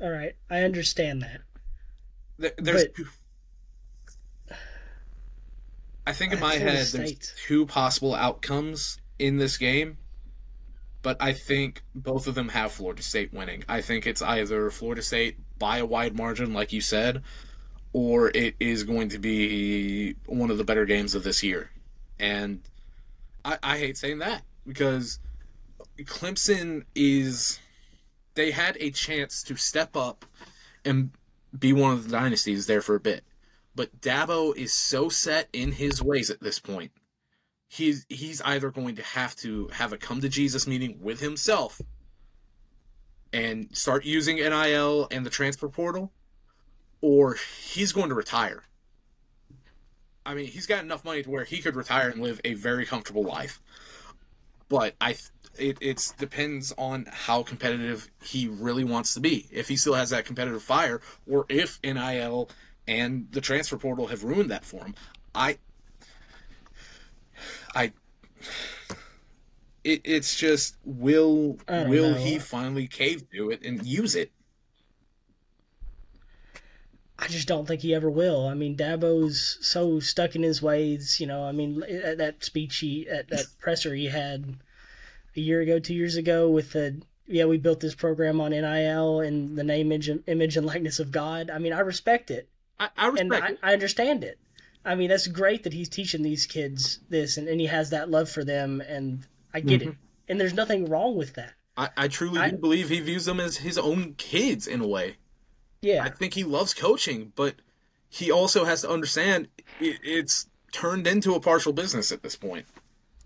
[0.01, 1.41] All right, I understand that.
[2.39, 2.87] There, there's.
[4.49, 4.57] But-
[6.07, 9.97] I think in my head, there's two possible outcomes in this game,
[11.05, 13.63] but I think both of them have Florida State winning.
[13.69, 17.23] I think it's either Florida State by a wide margin, like you said,
[17.93, 21.71] or it is going to be one of the better games of this year.
[22.19, 22.63] And
[23.45, 25.21] I, I hate saying that because
[26.01, 27.61] Clemson is.
[28.33, 30.25] They had a chance to step up
[30.85, 31.11] and
[31.57, 33.23] be one of the dynasties there for a bit.
[33.77, 36.91] But Dabo is so set in his ways at this point.
[37.69, 41.81] He's he's either going to have to have a come to Jesus meeting with himself
[43.33, 46.13] and start using NIL and the transfer portal,
[47.01, 48.63] or he's going to retire.
[50.25, 52.87] I mean, he's got enough money to where he could retire and live a very
[52.87, 53.61] comfortable life.
[54.69, 55.17] But I,
[55.59, 59.49] it it's depends on how competitive he really wants to be.
[59.51, 62.49] If he still has that competitive fire, or if NIL
[62.87, 64.95] and the transfer portal have ruined that for him.
[65.35, 65.59] I,
[67.75, 67.93] I,
[69.83, 72.17] it, it's just will will know.
[72.17, 74.33] he finally cave to it and use it?
[77.19, 78.47] I just don't think he ever will.
[78.49, 81.19] I mean, Dabo's so stuck in his ways.
[81.21, 84.57] You know, I mean, at that speech he, at that presser he had
[85.37, 89.21] a year ago, two years ago, with the yeah, we built this program on NIL
[89.21, 91.51] and the name, image, image and likeness of God.
[91.51, 93.71] I mean, I respect it I, I respect and I.
[93.71, 94.39] I understand it.
[94.85, 98.11] I mean, that's great that he's teaching these kids this and, and he has that
[98.11, 99.89] love for them, and I get it.
[99.89, 99.99] Mm-hmm.
[100.29, 101.53] And there's nothing wrong with that.
[101.77, 104.87] I, I truly I- do believe he views them as his own kids in a
[104.87, 105.17] way.
[105.81, 106.03] Yeah.
[106.03, 107.57] I think he loves coaching, but
[108.09, 109.49] he also has to understand
[109.81, 112.67] it, it's turned into a partial business at this point.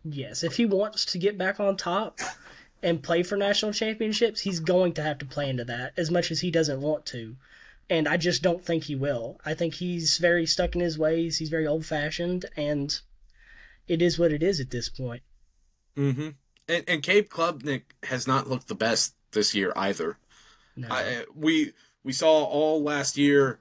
[0.05, 2.19] Yes, if he wants to get back on top
[2.83, 6.31] and play for national championships, he's going to have to play into that as much
[6.31, 7.37] as he doesn't want to.
[7.91, 9.41] And I just don't think he will.
[9.45, 11.39] I think he's very stuck in his ways.
[11.39, 12.99] He's very old fashioned, and
[13.87, 15.23] it is what it is at this point.
[15.97, 16.29] Mm-hmm.
[16.69, 20.19] And, and Cade Klubnik has not looked the best this year either.
[20.77, 20.89] No.
[20.91, 21.73] I, we
[22.05, 23.59] we saw all last year.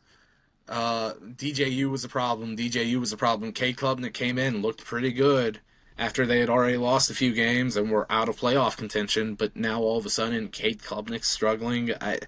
[0.70, 2.58] Uh, DJU was a problem.
[2.58, 3.54] DJU was a problem.
[3.54, 5.62] K Klubnik came in, looked pretty good
[5.98, 9.36] after they had already lost a few games and were out of playoff contention.
[9.36, 11.94] But now all of a sudden, Cade Klubnik's struggling.
[12.00, 12.20] I,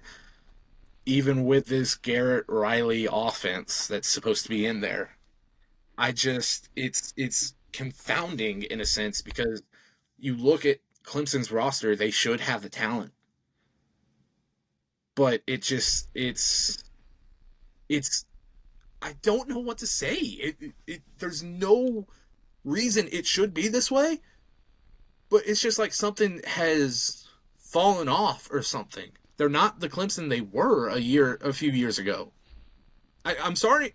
[1.10, 5.16] even with this Garrett Riley offense that's supposed to be in there,
[5.98, 9.62] I just it's it's confounding in a sense because
[10.18, 13.12] you look at Clemson's roster, they should have the talent
[15.20, 16.82] but it just it's
[17.90, 18.24] it's
[19.02, 20.14] I don't know what to say.
[20.14, 22.06] It, it, it there's no
[22.64, 24.20] reason it should be this way,
[25.28, 29.10] but it's just like something has fallen off or something.
[29.40, 32.32] They're not the Clemson they were a year a few years ago.
[33.24, 33.94] I, I'm sorry.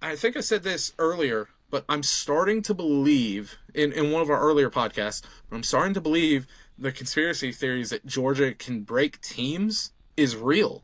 [0.00, 4.30] I think I said this earlier, but I'm starting to believe in, in one of
[4.30, 6.46] our earlier podcasts, but I'm starting to believe
[6.78, 10.82] the conspiracy theories that Georgia can break teams is real.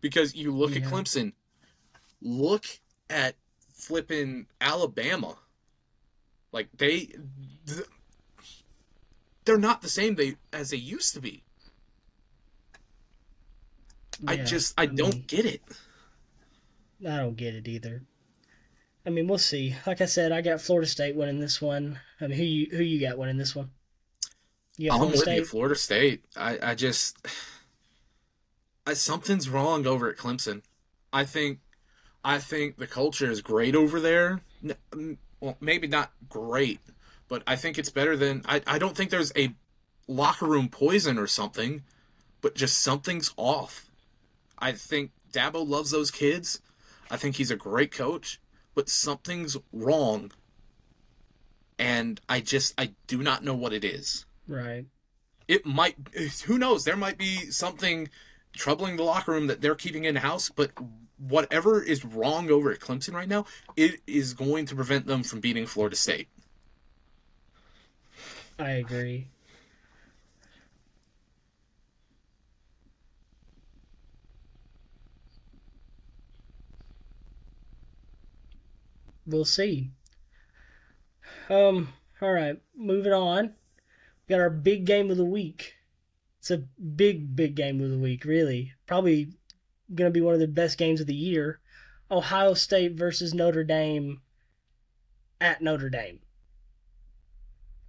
[0.00, 1.34] Because you look at Clemson,
[2.22, 2.64] look
[3.10, 3.34] at
[3.74, 5.36] flipping Alabama.
[6.50, 7.10] Like they
[9.44, 11.42] they're not the same they as they used to be.
[14.26, 15.62] I just I mean, don't get it.
[17.06, 18.02] I don't get it either.
[19.06, 19.74] I mean, we'll see.
[19.86, 21.98] Like I said, I got Florida State winning this one.
[22.20, 23.70] I mean, who you who you got winning this one?
[24.78, 25.36] Got I'm Florida with State.
[25.36, 26.24] you, Florida State.
[26.36, 27.26] I, I just
[28.86, 30.62] I, something's wrong over at Clemson.
[31.12, 31.60] I think
[32.24, 34.40] I think the culture is great over there.
[35.40, 36.80] Well, maybe not great,
[37.28, 39.54] but I think it's better than I, I don't think there's a
[40.06, 41.82] locker room poison or something,
[42.42, 43.89] but just something's off.
[44.60, 46.60] I think Dabo loves those kids.
[47.10, 48.40] I think he's a great coach,
[48.74, 50.32] but something's wrong.
[51.78, 54.26] and I just I do not know what it is.
[54.46, 54.84] Right.
[55.48, 55.96] It might
[56.44, 58.08] who knows, there might be something
[58.52, 60.70] troubling the locker room that they're keeping in house, but
[61.18, 63.46] whatever is wrong over at Clemson right now,
[63.76, 66.28] it is going to prevent them from beating Florida State.
[68.58, 69.28] I agree.
[79.30, 79.90] We'll see.
[81.48, 83.54] Um, all right, moving on.
[84.26, 85.74] We got our big game of the week.
[86.38, 86.58] It's a
[86.96, 88.72] big, big game of the week, really.
[88.86, 89.32] Probably
[89.94, 91.60] going to be one of the best games of the year.
[92.10, 94.20] Ohio State versus Notre Dame
[95.40, 96.20] at Notre Dame.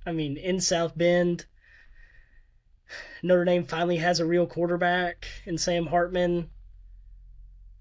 [0.05, 1.45] I mean, in South Bend,
[3.23, 6.49] Notre Dame finally has a real quarterback in Sam Hartman.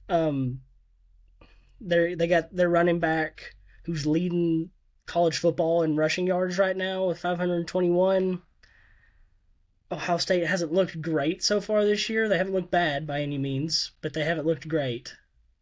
[0.09, 0.61] Um,
[1.81, 3.55] they they got their running back
[3.85, 4.71] who's leading
[5.07, 8.43] college football in rushing yards right now with 521.
[9.93, 12.29] Ohio State hasn't looked great so far this year.
[12.29, 15.17] They haven't looked bad by any means, but they haven't looked great.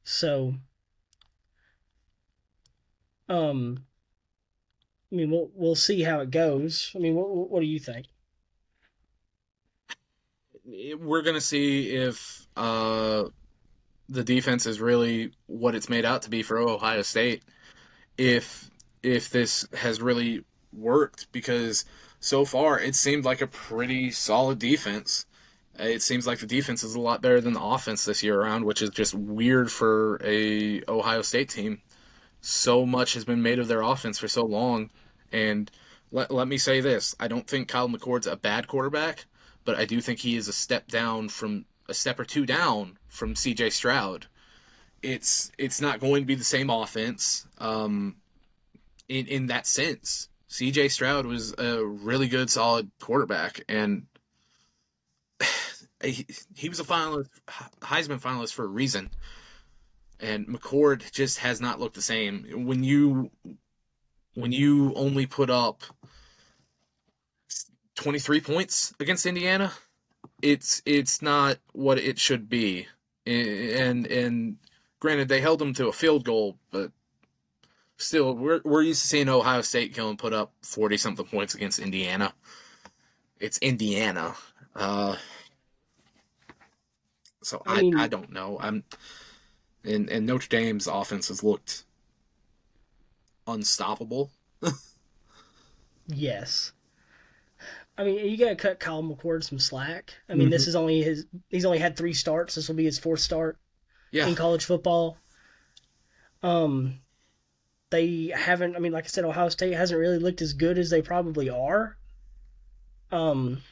[0.04, 0.54] So,
[3.28, 3.84] um,
[5.10, 6.92] I mean, we'll we'll see how it goes.
[6.94, 8.06] I mean, what what do you think?
[10.98, 13.24] We're gonna see if uh,
[14.08, 17.42] the defense is really what it's made out to be for Ohio State.
[18.16, 18.70] If
[19.02, 21.84] if this has really worked, because
[22.20, 25.26] so far it seemed like a pretty solid defense.
[25.78, 28.64] It seems like the defense is a lot better than the offense this year around,
[28.64, 31.80] which is just weird for a Ohio State team.
[32.40, 34.90] So much has been made of their offense for so long,
[35.30, 35.70] and
[36.10, 39.26] let, let me say this: I don't think Kyle McCord's a bad quarterback,
[39.64, 42.98] but I do think he is a step down from a step or two down
[43.08, 43.70] from C.J.
[43.70, 44.26] Stroud.
[45.02, 48.16] It's it's not going to be the same offense um,
[49.08, 50.28] in in that sense.
[50.48, 50.88] C.J.
[50.88, 54.06] Stroud was a really good, solid quarterback, and
[56.02, 57.28] he, he was a finalist,
[57.80, 59.10] Heisman finalist for a reason.
[60.20, 62.44] And McCord just has not looked the same.
[62.66, 63.30] When you
[64.34, 65.82] when you only put up
[67.96, 69.72] 23 points against Indiana,
[70.42, 72.86] it's it's not what it should be.
[73.26, 74.56] And and
[75.00, 76.90] granted they held them to a field goal, but
[77.96, 81.54] still we're we're used to seeing Ohio State go and put up 40 something points
[81.54, 82.32] against Indiana.
[83.40, 84.34] It's Indiana.
[84.74, 85.16] Uh,
[87.42, 88.58] so I, I, mean, I don't know.
[88.60, 88.84] I'm
[89.84, 91.84] and and Notre Dame's offense has looked
[93.46, 94.30] unstoppable.
[96.06, 96.72] yes.
[97.98, 100.14] I mean, you gotta cut Kyle McCord some slack.
[100.28, 100.50] I mean, mm-hmm.
[100.52, 101.26] this is only his.
[101.48, 102.54] He's only had three starts.
[102.54, 103.58] This will be his fourth start
[104.12, 104.28] yeah.
[104.28, 105.18] in college football.
[106.44, 107.00] Um,
[107.90, 108.76] they haven't.
[108.76, 111.50] I mean, like I said, Ohio State hasn't really looked as good as they probably
[111.50, 111.98] are.
[113.10, 113.62] Um,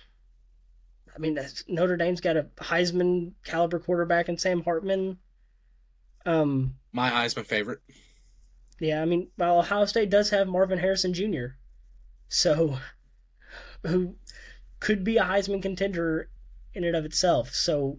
[1.14, 5.18] I mean, Notre Dame's got a Heisman caliber quarterback in Sam Hartman.
[6.24, 7.78] Um, my Heisman favorite.
[8.80, 11.54] Yeah, I mean, well, Ohio State does have Marvin Harrison Jr.,
[12.28, 12.78] so
[13.86, 14.16] who
[14.80, 16.28] could be a Heisman contender
[16.74, 17.54] in and of itself.
[17.54, 17.98] So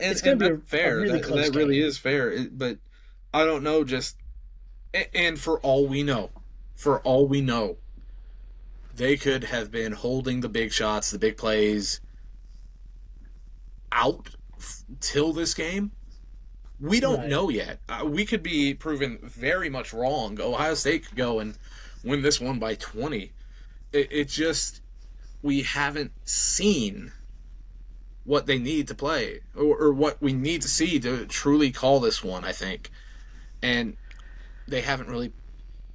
[0.00, 0.98] and, it's going to be a, fair.
[0.98, 2.30] A really that, close that really is fair.
[2.30, 2.78] It, but
[3.32, 3.84] I don't know.
[3.84, 4.16] Just
[5.14, 6.30] and for all we know,
[6.76, 7.76] for all we know,
[8.94, 12.00] they could have been holding the big shots, the big plays
[13.92, 15.92] out f- till this game.
[16.80, 17.28] We don't right.
[17.28, 17.80] know yet.
[17.88, 20.40] Uh, we could be proven very much wrong.
[20.40, 21.58] Ohio State could go and
[22.02, 23.32] win this one by 20.
[23.92, 24.79] It, it just
[25.42, 27.12] we haven't seen
[28.24, 32.00] what they need to play or, or, what we need to see to truly call
[32.00, 32.90] this one, I think.
[33.62, 33.96] And
[34.68, 35.32] they haven't really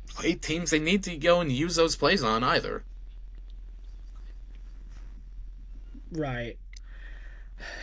[0.08, 2.84] played teams they need to go and use those plays on either.
[6.12, 6.58] Right.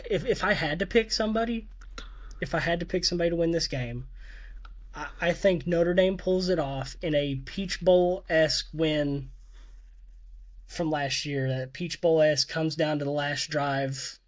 [0.09, 1.69] If if I had to pick somebody,
[2.41, 4.07] if I had to pick somebody to win this game,
[4.95, 9.31] I, I think Notre Dame pulls it off in a Peach Bowl esque win
[10.73, 11.49] from last year.
[11.49, 14.19] That Peach Bowl S comes down to the last drive,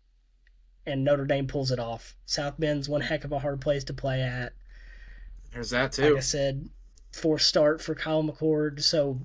[0.86, 2.16] and Notre Dame pulls it off.
[2.26, 4.52] South Bend's one heck of a hard place to play at.
[5.52, 6.10] There's that too.
[6.10, 6.68] Like I said,
[7.12, 9.20] fourth start for Kyle McCord, so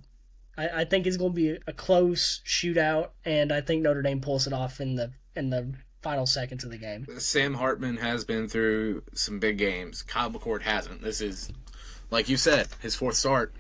[0.58, 4.22] I, I think it's going to be a close shootout, and I think Notre Dame
[4.22, 7.06] pulls it off in the in the final seconds of the game.
[7.18, 10.02] Sam Hartman has been through some big games.
[10.02, 11.02] Kyle McCord hasn't.
[11.02, 11.50] This is,
[12.12, 13.54] like you said, his fourth start,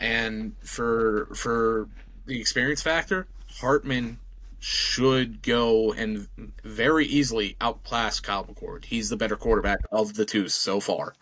[0.00, 1.88] and for for
[2.26, 3.26] the experience factor,
[3.60, 4.18] Hartman
[4.58, 6.28] should go and
[6.64, 8.84] very easily outclass Kyle McCord.
[8.86, 11.14] He's the better quarterback of the two so far.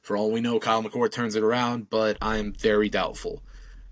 [0.00, 3.42] For all we know, Kyle McCord turns it around, but I'm very doubtful.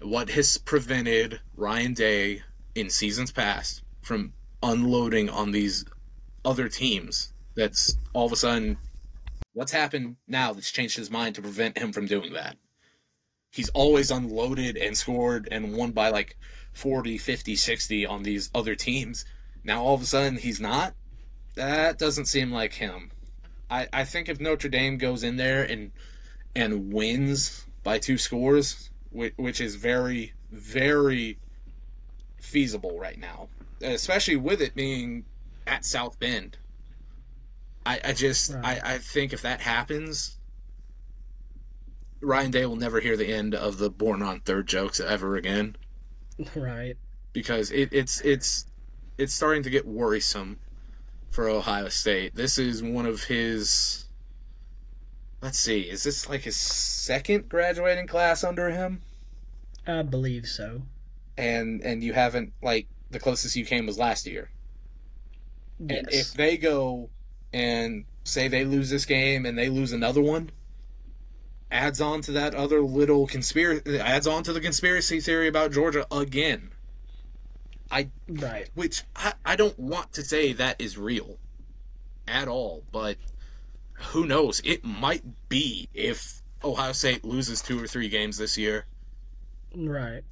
[0.02, 2.42] what has prevented Ryan Day
[2.74, 4.32] in seasons past from
[4.62, 5.84] unloading on these
[6.44, 7.32] other teams.
[7.54, 8.78] That's all of a sudden
[9.52, 12.56] what's happened now that's changed his mind to prevent him from doing that.
[13.50, 16.36] He's always unloaded and scored and won by like
[16.72, 19.24] 40, 50, 60 on these other teams.
[19.64, 20.94] Now all of a sudden he's not.
[21.56, 23.10] That doesn't seem like him.
[23.70, 25.92] I, I think if Notre Dame goes in there and
[26.54, 31.38] and wins by two scores, which, which is very, very
[32.38, 33.48] feasible right now,
[33.80, 35.24] especially with it being
[35.66, 36.56] at South Bend.
[37.86, 38.80] I, I just right.
[38.84, 40.36] I, I think if that happens,
[42.20, 45.76] Ryan Day will never hear the end of the born on third jokes ever again.
[46.56, 46.96] Right.
[47.34, 48.64] Because it, it's it's
[49.18, 50.58] it's starting to get worrisome
[51.30, 52.34] for Ohio State.
[52.34, 54.06] This is one of his
[55.42, 59.02] let's see, is this like his second graduating class under him?
[59.86, 60.82] I believe so.
[61.36, 64.50] And and you haven't like the closest you came was last year.
[65.78, 65.98] Yes.
[65.98, 67.10] And if they go
[67.52, 70.50] and say they lose this game and they lose another one,
[71.70, 76.06] adds on to that other little conspiracy adds on to the conspiracy theory about Georgia
[76.10, 76.70] again.
[77.90, 78.68] I right.
[78.74, 81.38] Which I, I don't want to say that is real
[82.28, 83.16] at all, but
[83.94, 84.60] who knows?
[84.64, 88.86] It might be if Ohio State loses two or three games this year.
[89.74, 90.22] Right.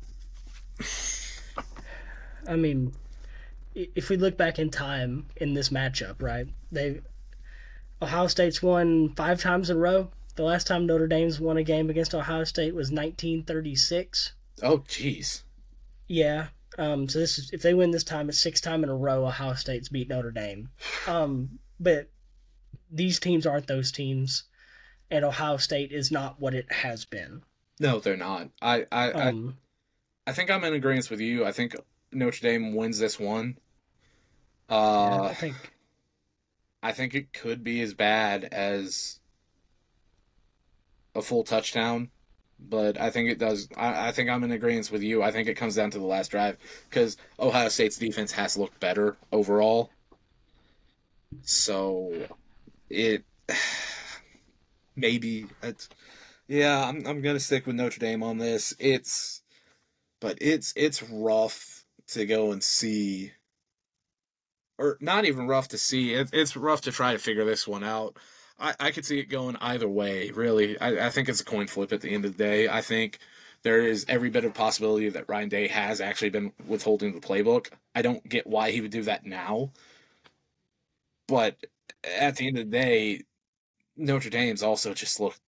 [2.49, 2.93] I mean,
[3.75, 6.47] if we look back in time in this matchup, right?
[6.73, 7.01] They
[8.01, 10.11] Ohio State's won five times in a row.
[10.39, 14.35] The last time Notre Dame's won a game against Ohio State was 1936.
[14.63, 15.43] Oh, jeez.
[16.07, 16.47] Yeah.
[16.79, 19.27] Um, so this is if they win this time, it's six time in a row
[19.27, 20.69] Ohio State's beat Notre Dame.
[21.09, 22.09] Um, but
[22.89, 24.45] these teams aren't those teams,
[25.11, 27.43] and Ohio State is not what it has been.
[27.81, 28.51] No, they're not.
[28.63, 29.57] I I um,
[30.25, 31.47] I, I, think I'm in agreement with you.
[31.47, 31.75] I think
[32.13, 33.59] Notre Dame wins this one.
[34.69, 35.57] Uh, yeah, I think
[36.81, 39.18] I think it could be as bad as
[41.19, 42.11] a full touchdown,
[42.59, 43.69] but I think it does.
[43.77, 45.23] I, I think I'm in agreement with you.
[45.23, 46.57] I think it comes down to the last drive
[46.89, 49.91] because Ohio State's defense has looked better overall.
[51.43, 52.29] So
[52.89, 53.25] it
[54.97, 55.89] maybe it's
[56.47, 56.85] yeah.
[56.85, 58.75] I'm I'm gonna stick with Notre Dame on this.
[58.79, 59.43] It's
[60.21, 63.33] but it's it's rough to go and see
[64.79, 66.15] or not even rough to see.
[66.15, 68.17] It, it's rough to try to figure this one out.
[68.59, 70.79] I, I could see it going either way, really.
[70.79, 72.69] I, I think it's a coin flip at the end of the day.
[72.69, 73.19] I think
[73.63, 77.71] there is every bit of possibility that Ryan Day has actually been withholding the playbook.
[77.95, 79.73] I don't get why he would do that now.
[81.27, 81.57] But
[82.05, 83.23] at the end of the day,
[83.97, 85.41] Notre Dame's also just looked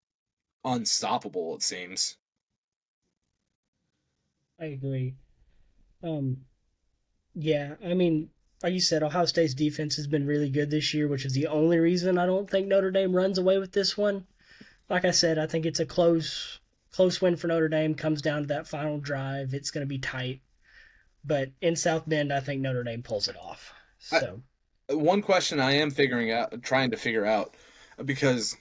[0.63, 2.17] unstoppable, it seems.
[4.59, 5.15] I agree.
[6.03, 6.37] Um,
[7.33, 8.29] yeah, I mean,
[8.63, 11.47] like you said, Ohio State's defense has been really good this year, which is the
[11.47, 14.25] only reason I don't think Notre Dame runs away with this one.
[14.89, 16.59] Like I said, I think it's a close
[16.91, 17.95] close win for Notre Dame.
[17.95, 19.53] Comes down to that final drive.
[19.53, 20.41] It's going to be tight,
[21.23, 23.73] but in South Bend, I think Notre Dame pulls it off.
[23.99, 24.41] So,
[24.89, 27.55] I, one question I am figuring out, trying to figure out,
[28.03, 28.57] because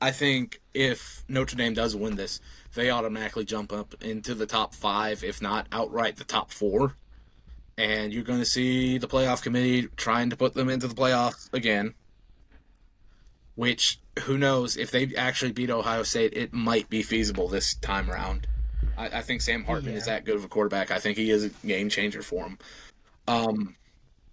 [0.00, 2.40] I think if Notre Dame does win this,
[2.74, 6.94] they automatically jump up into the top five, if not outright the top four
[7.78, 11.52] and you're going to see the playoff committee trying to put them into the playoffs
[11.52, 11.94] again.
[13.54, 18.10] Which, who knows, if they actually beat Ohio State, it might be feasible this time
[18.10, 18.46] around.
[18.98, 19.98] I, I think Sam Hartman yeah.
[19.98, 20.90] is that good of a quarterback.
[20.90, 22.58] I think he is a game changer for him.
[23.26, 23.76] Um,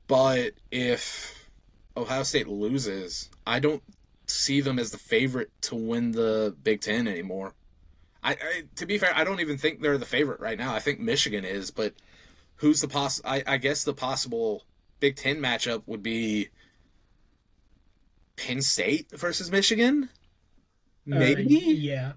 [0.07, 1.49] but if
[1.95, 3.81] Ohio State loses, I don't
[4.27, 7.53] see them as the favorite to win the Big Ten anymore.
[8.23, 10.73] I, I to be fair, I don't even think they're the favorite right now.
[10.73, 11.93] I think Michigan is, but
[12.63, 13.21] who's the poss?
[13.25, 14.63] I, I guess the possible
[15.01, 16.47] Big Ten matchup would be
[18.37, 20.09] Penn State versus Michigan.
[21.05, 21.57] Uh, Maybe.
[21.57, 22.11] Uh, yeah.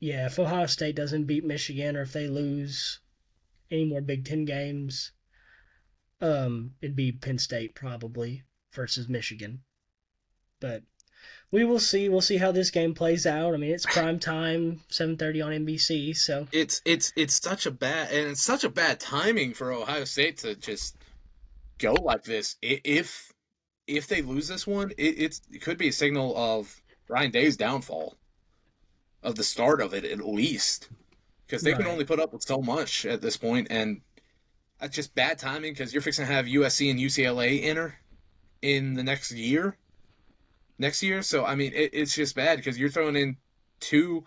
[0.00, 3.00] Yeah, if Ohio State doesn't beat Michigan or if they lose
[3.70, 5.12] any more Big Ten games,
[6.20, 8.42] um, it'd be Penn State probably
[8.74, 9.62] versus Michigan.
[10.60, 10.82] But
[11.50, 12.08] we will see.
[12.08, 13.54] We'll see how this game plays out.
[13.54, 16.16] I mean, it's prime time, seven thirty on NBC.
[16.16, 20.04] So it's it's it's such a bad and it's such a bad timing for Ohio
[20.04, 20.96] State to just
[21.78, 22.56] go like this.
[22.60, 23.32] If
[23.86, 28.16] if they lose this one, it, it could be a signal of Ryan Day's downfall,
[29.22, 30.90] of the start of it at least,
[31.46, 31.80] because they right.
[31.80, 34.02] can only put up with so much at this point, and
[34.78, 37.94] that's just bad timing because you're fixing to have USC and UCLA enter
[38.60, 39.78] in the next year
[40.78, 41.22] next year.
[41.22, 43.36] So I mean, it, it's just bad because you're throwing in
[43.80, 44.24] two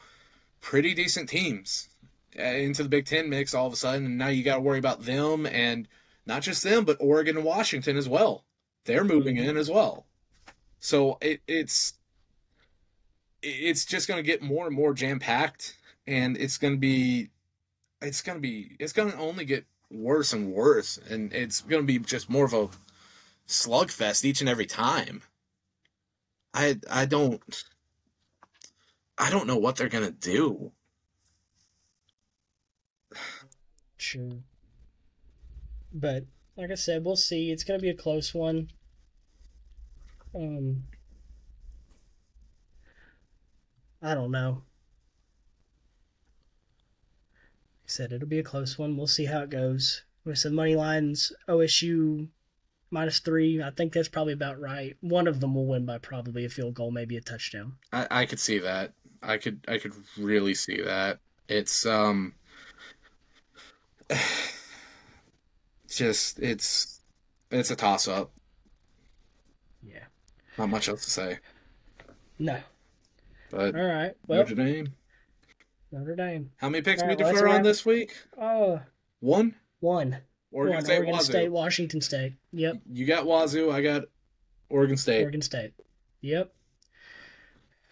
[0.61, 1.89] pretty decent teams
[2.37, 4.61] uh, into the Big Ten mix all of a sudden, and now you got to
[4.61, 5.87] worry about them and
[6.25, 8.45] not just them, but Oregon and Washington as well.
[8.85, 9.49] They're moving Mhm.
[9.49, 10.05] in as well.
[10.79, 11.93] So it, it's
[13.43, 15.77] it's just going to get more and more jam packed,
[16.07, 17.29] and it's going to be
[18.01, 21.81] it's going to be it's going to only get worse and worse, and it's going
[21.81, 22.69] to be just more of a
[23.47, 25.21] slugfest each and every time.
[26.53, 27.41] I I don't
[29.17, 30.71] I don't know what they're to do.
[33.97, 34.39] Sure.
[35.93, 36.25] But
[36.57, 37.51] like I said, we'll see.
[37.51, 38.71] It's gonna be a close one.
[40.33, 40.83] Um
[44.01, 44.49] I don't know.
[44.49, 44.63] Like
[47.85, 48.97] I said it'll be a close one.
[48.97, 50.03] We'll see how it goes.
[50.25, 52.27] With some money lines, OSU
[52.91, 53.61] minus three.
[53.61, 54.95] I think that's probably about right.
[55.01, 57.73] One of them will win by probably a field goal, maybe a touchdown.
[57.91, 58.93] I, I could see that.
[59.23, 61.19] I could I could really see that.
[61.47, 62.33] It's um
[65.89, 66.99] just it's
[67.49, 68.31] it's a toss up.
[69.83, 70.05] Yeah.
[70.57, 71.39] Not much else to say.
[72.39, 72.59] No.
[73.49, 74.13] But All right.
[74.27, 74.93] Well, Notre Dame.
[75.91, 76.51] Notre Dame.
[76.57, 78.15] How many picks All we defer on this week?
[78.39, 78.81] Oh,
[79.19, 79.55] One?
[79.81, 80.17] one.
[80.51, 80.85] Oregon one.
[80.85, 81.31] State Oregon Wazoo.
[81.31, 82.33] State, Washington State.
[82.51, 82.77] Yep.
[82.91, 84.03] You got Wazoo, I got
[84.69, 85.23] Oregon State.
[85.23, 85.73] Oregon State.
[86.21, 86.53] Yep.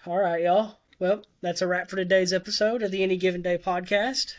[0.05, 0.77] All right, y'all.
[0.99, 4.33] Well, that's a wrap for today's episode of the Any Given Day podcast.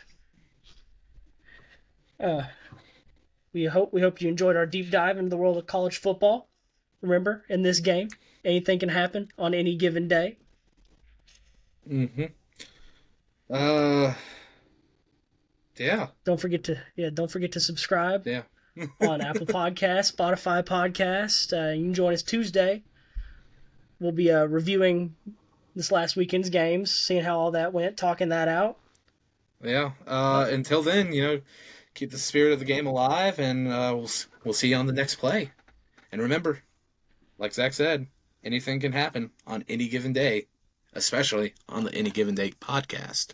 [2.19, 2.43] Uh,
[3.53, 6.49] we hope we hope you enjoyed our deep dive into the world of college football.
[7.01, 8.09] Remember, in this game,
[8.45, 10.37] anything can happen on any given day.
[11.89, 12.25] Mm-hmm.
[13.49, 14.13] Uh
[15.77, 16.07] Yeah.
[16.25, 18.43] Don't forget to yeah, don't forget to subscribe Yeah.
[19.01, 21.51] on Apple Podcast, Spotify Podcast.
[21.53, 22.83] Uh, you can join us Tuesday.
[23.99, 25.15] We'll be uh, reviewing
[25.75, 28.77] this last weekend's games, seeing how all that went, talking that out.
[29.63, 29.91] Yeah.
[30.07, 31.41] Uh, until then, you know,
[31.93, 34.09] keep the spirit of the game alive, and uh, we'll
[34.43, 35.51] we'll see you on the next play.
[36.11, 36.61] And remember,
[37.37, 38.07] like Zach said,
[38.43, 40.47] anything can happen on any given day,
[40.93, 43.33] especially on the Any Given Day podcast.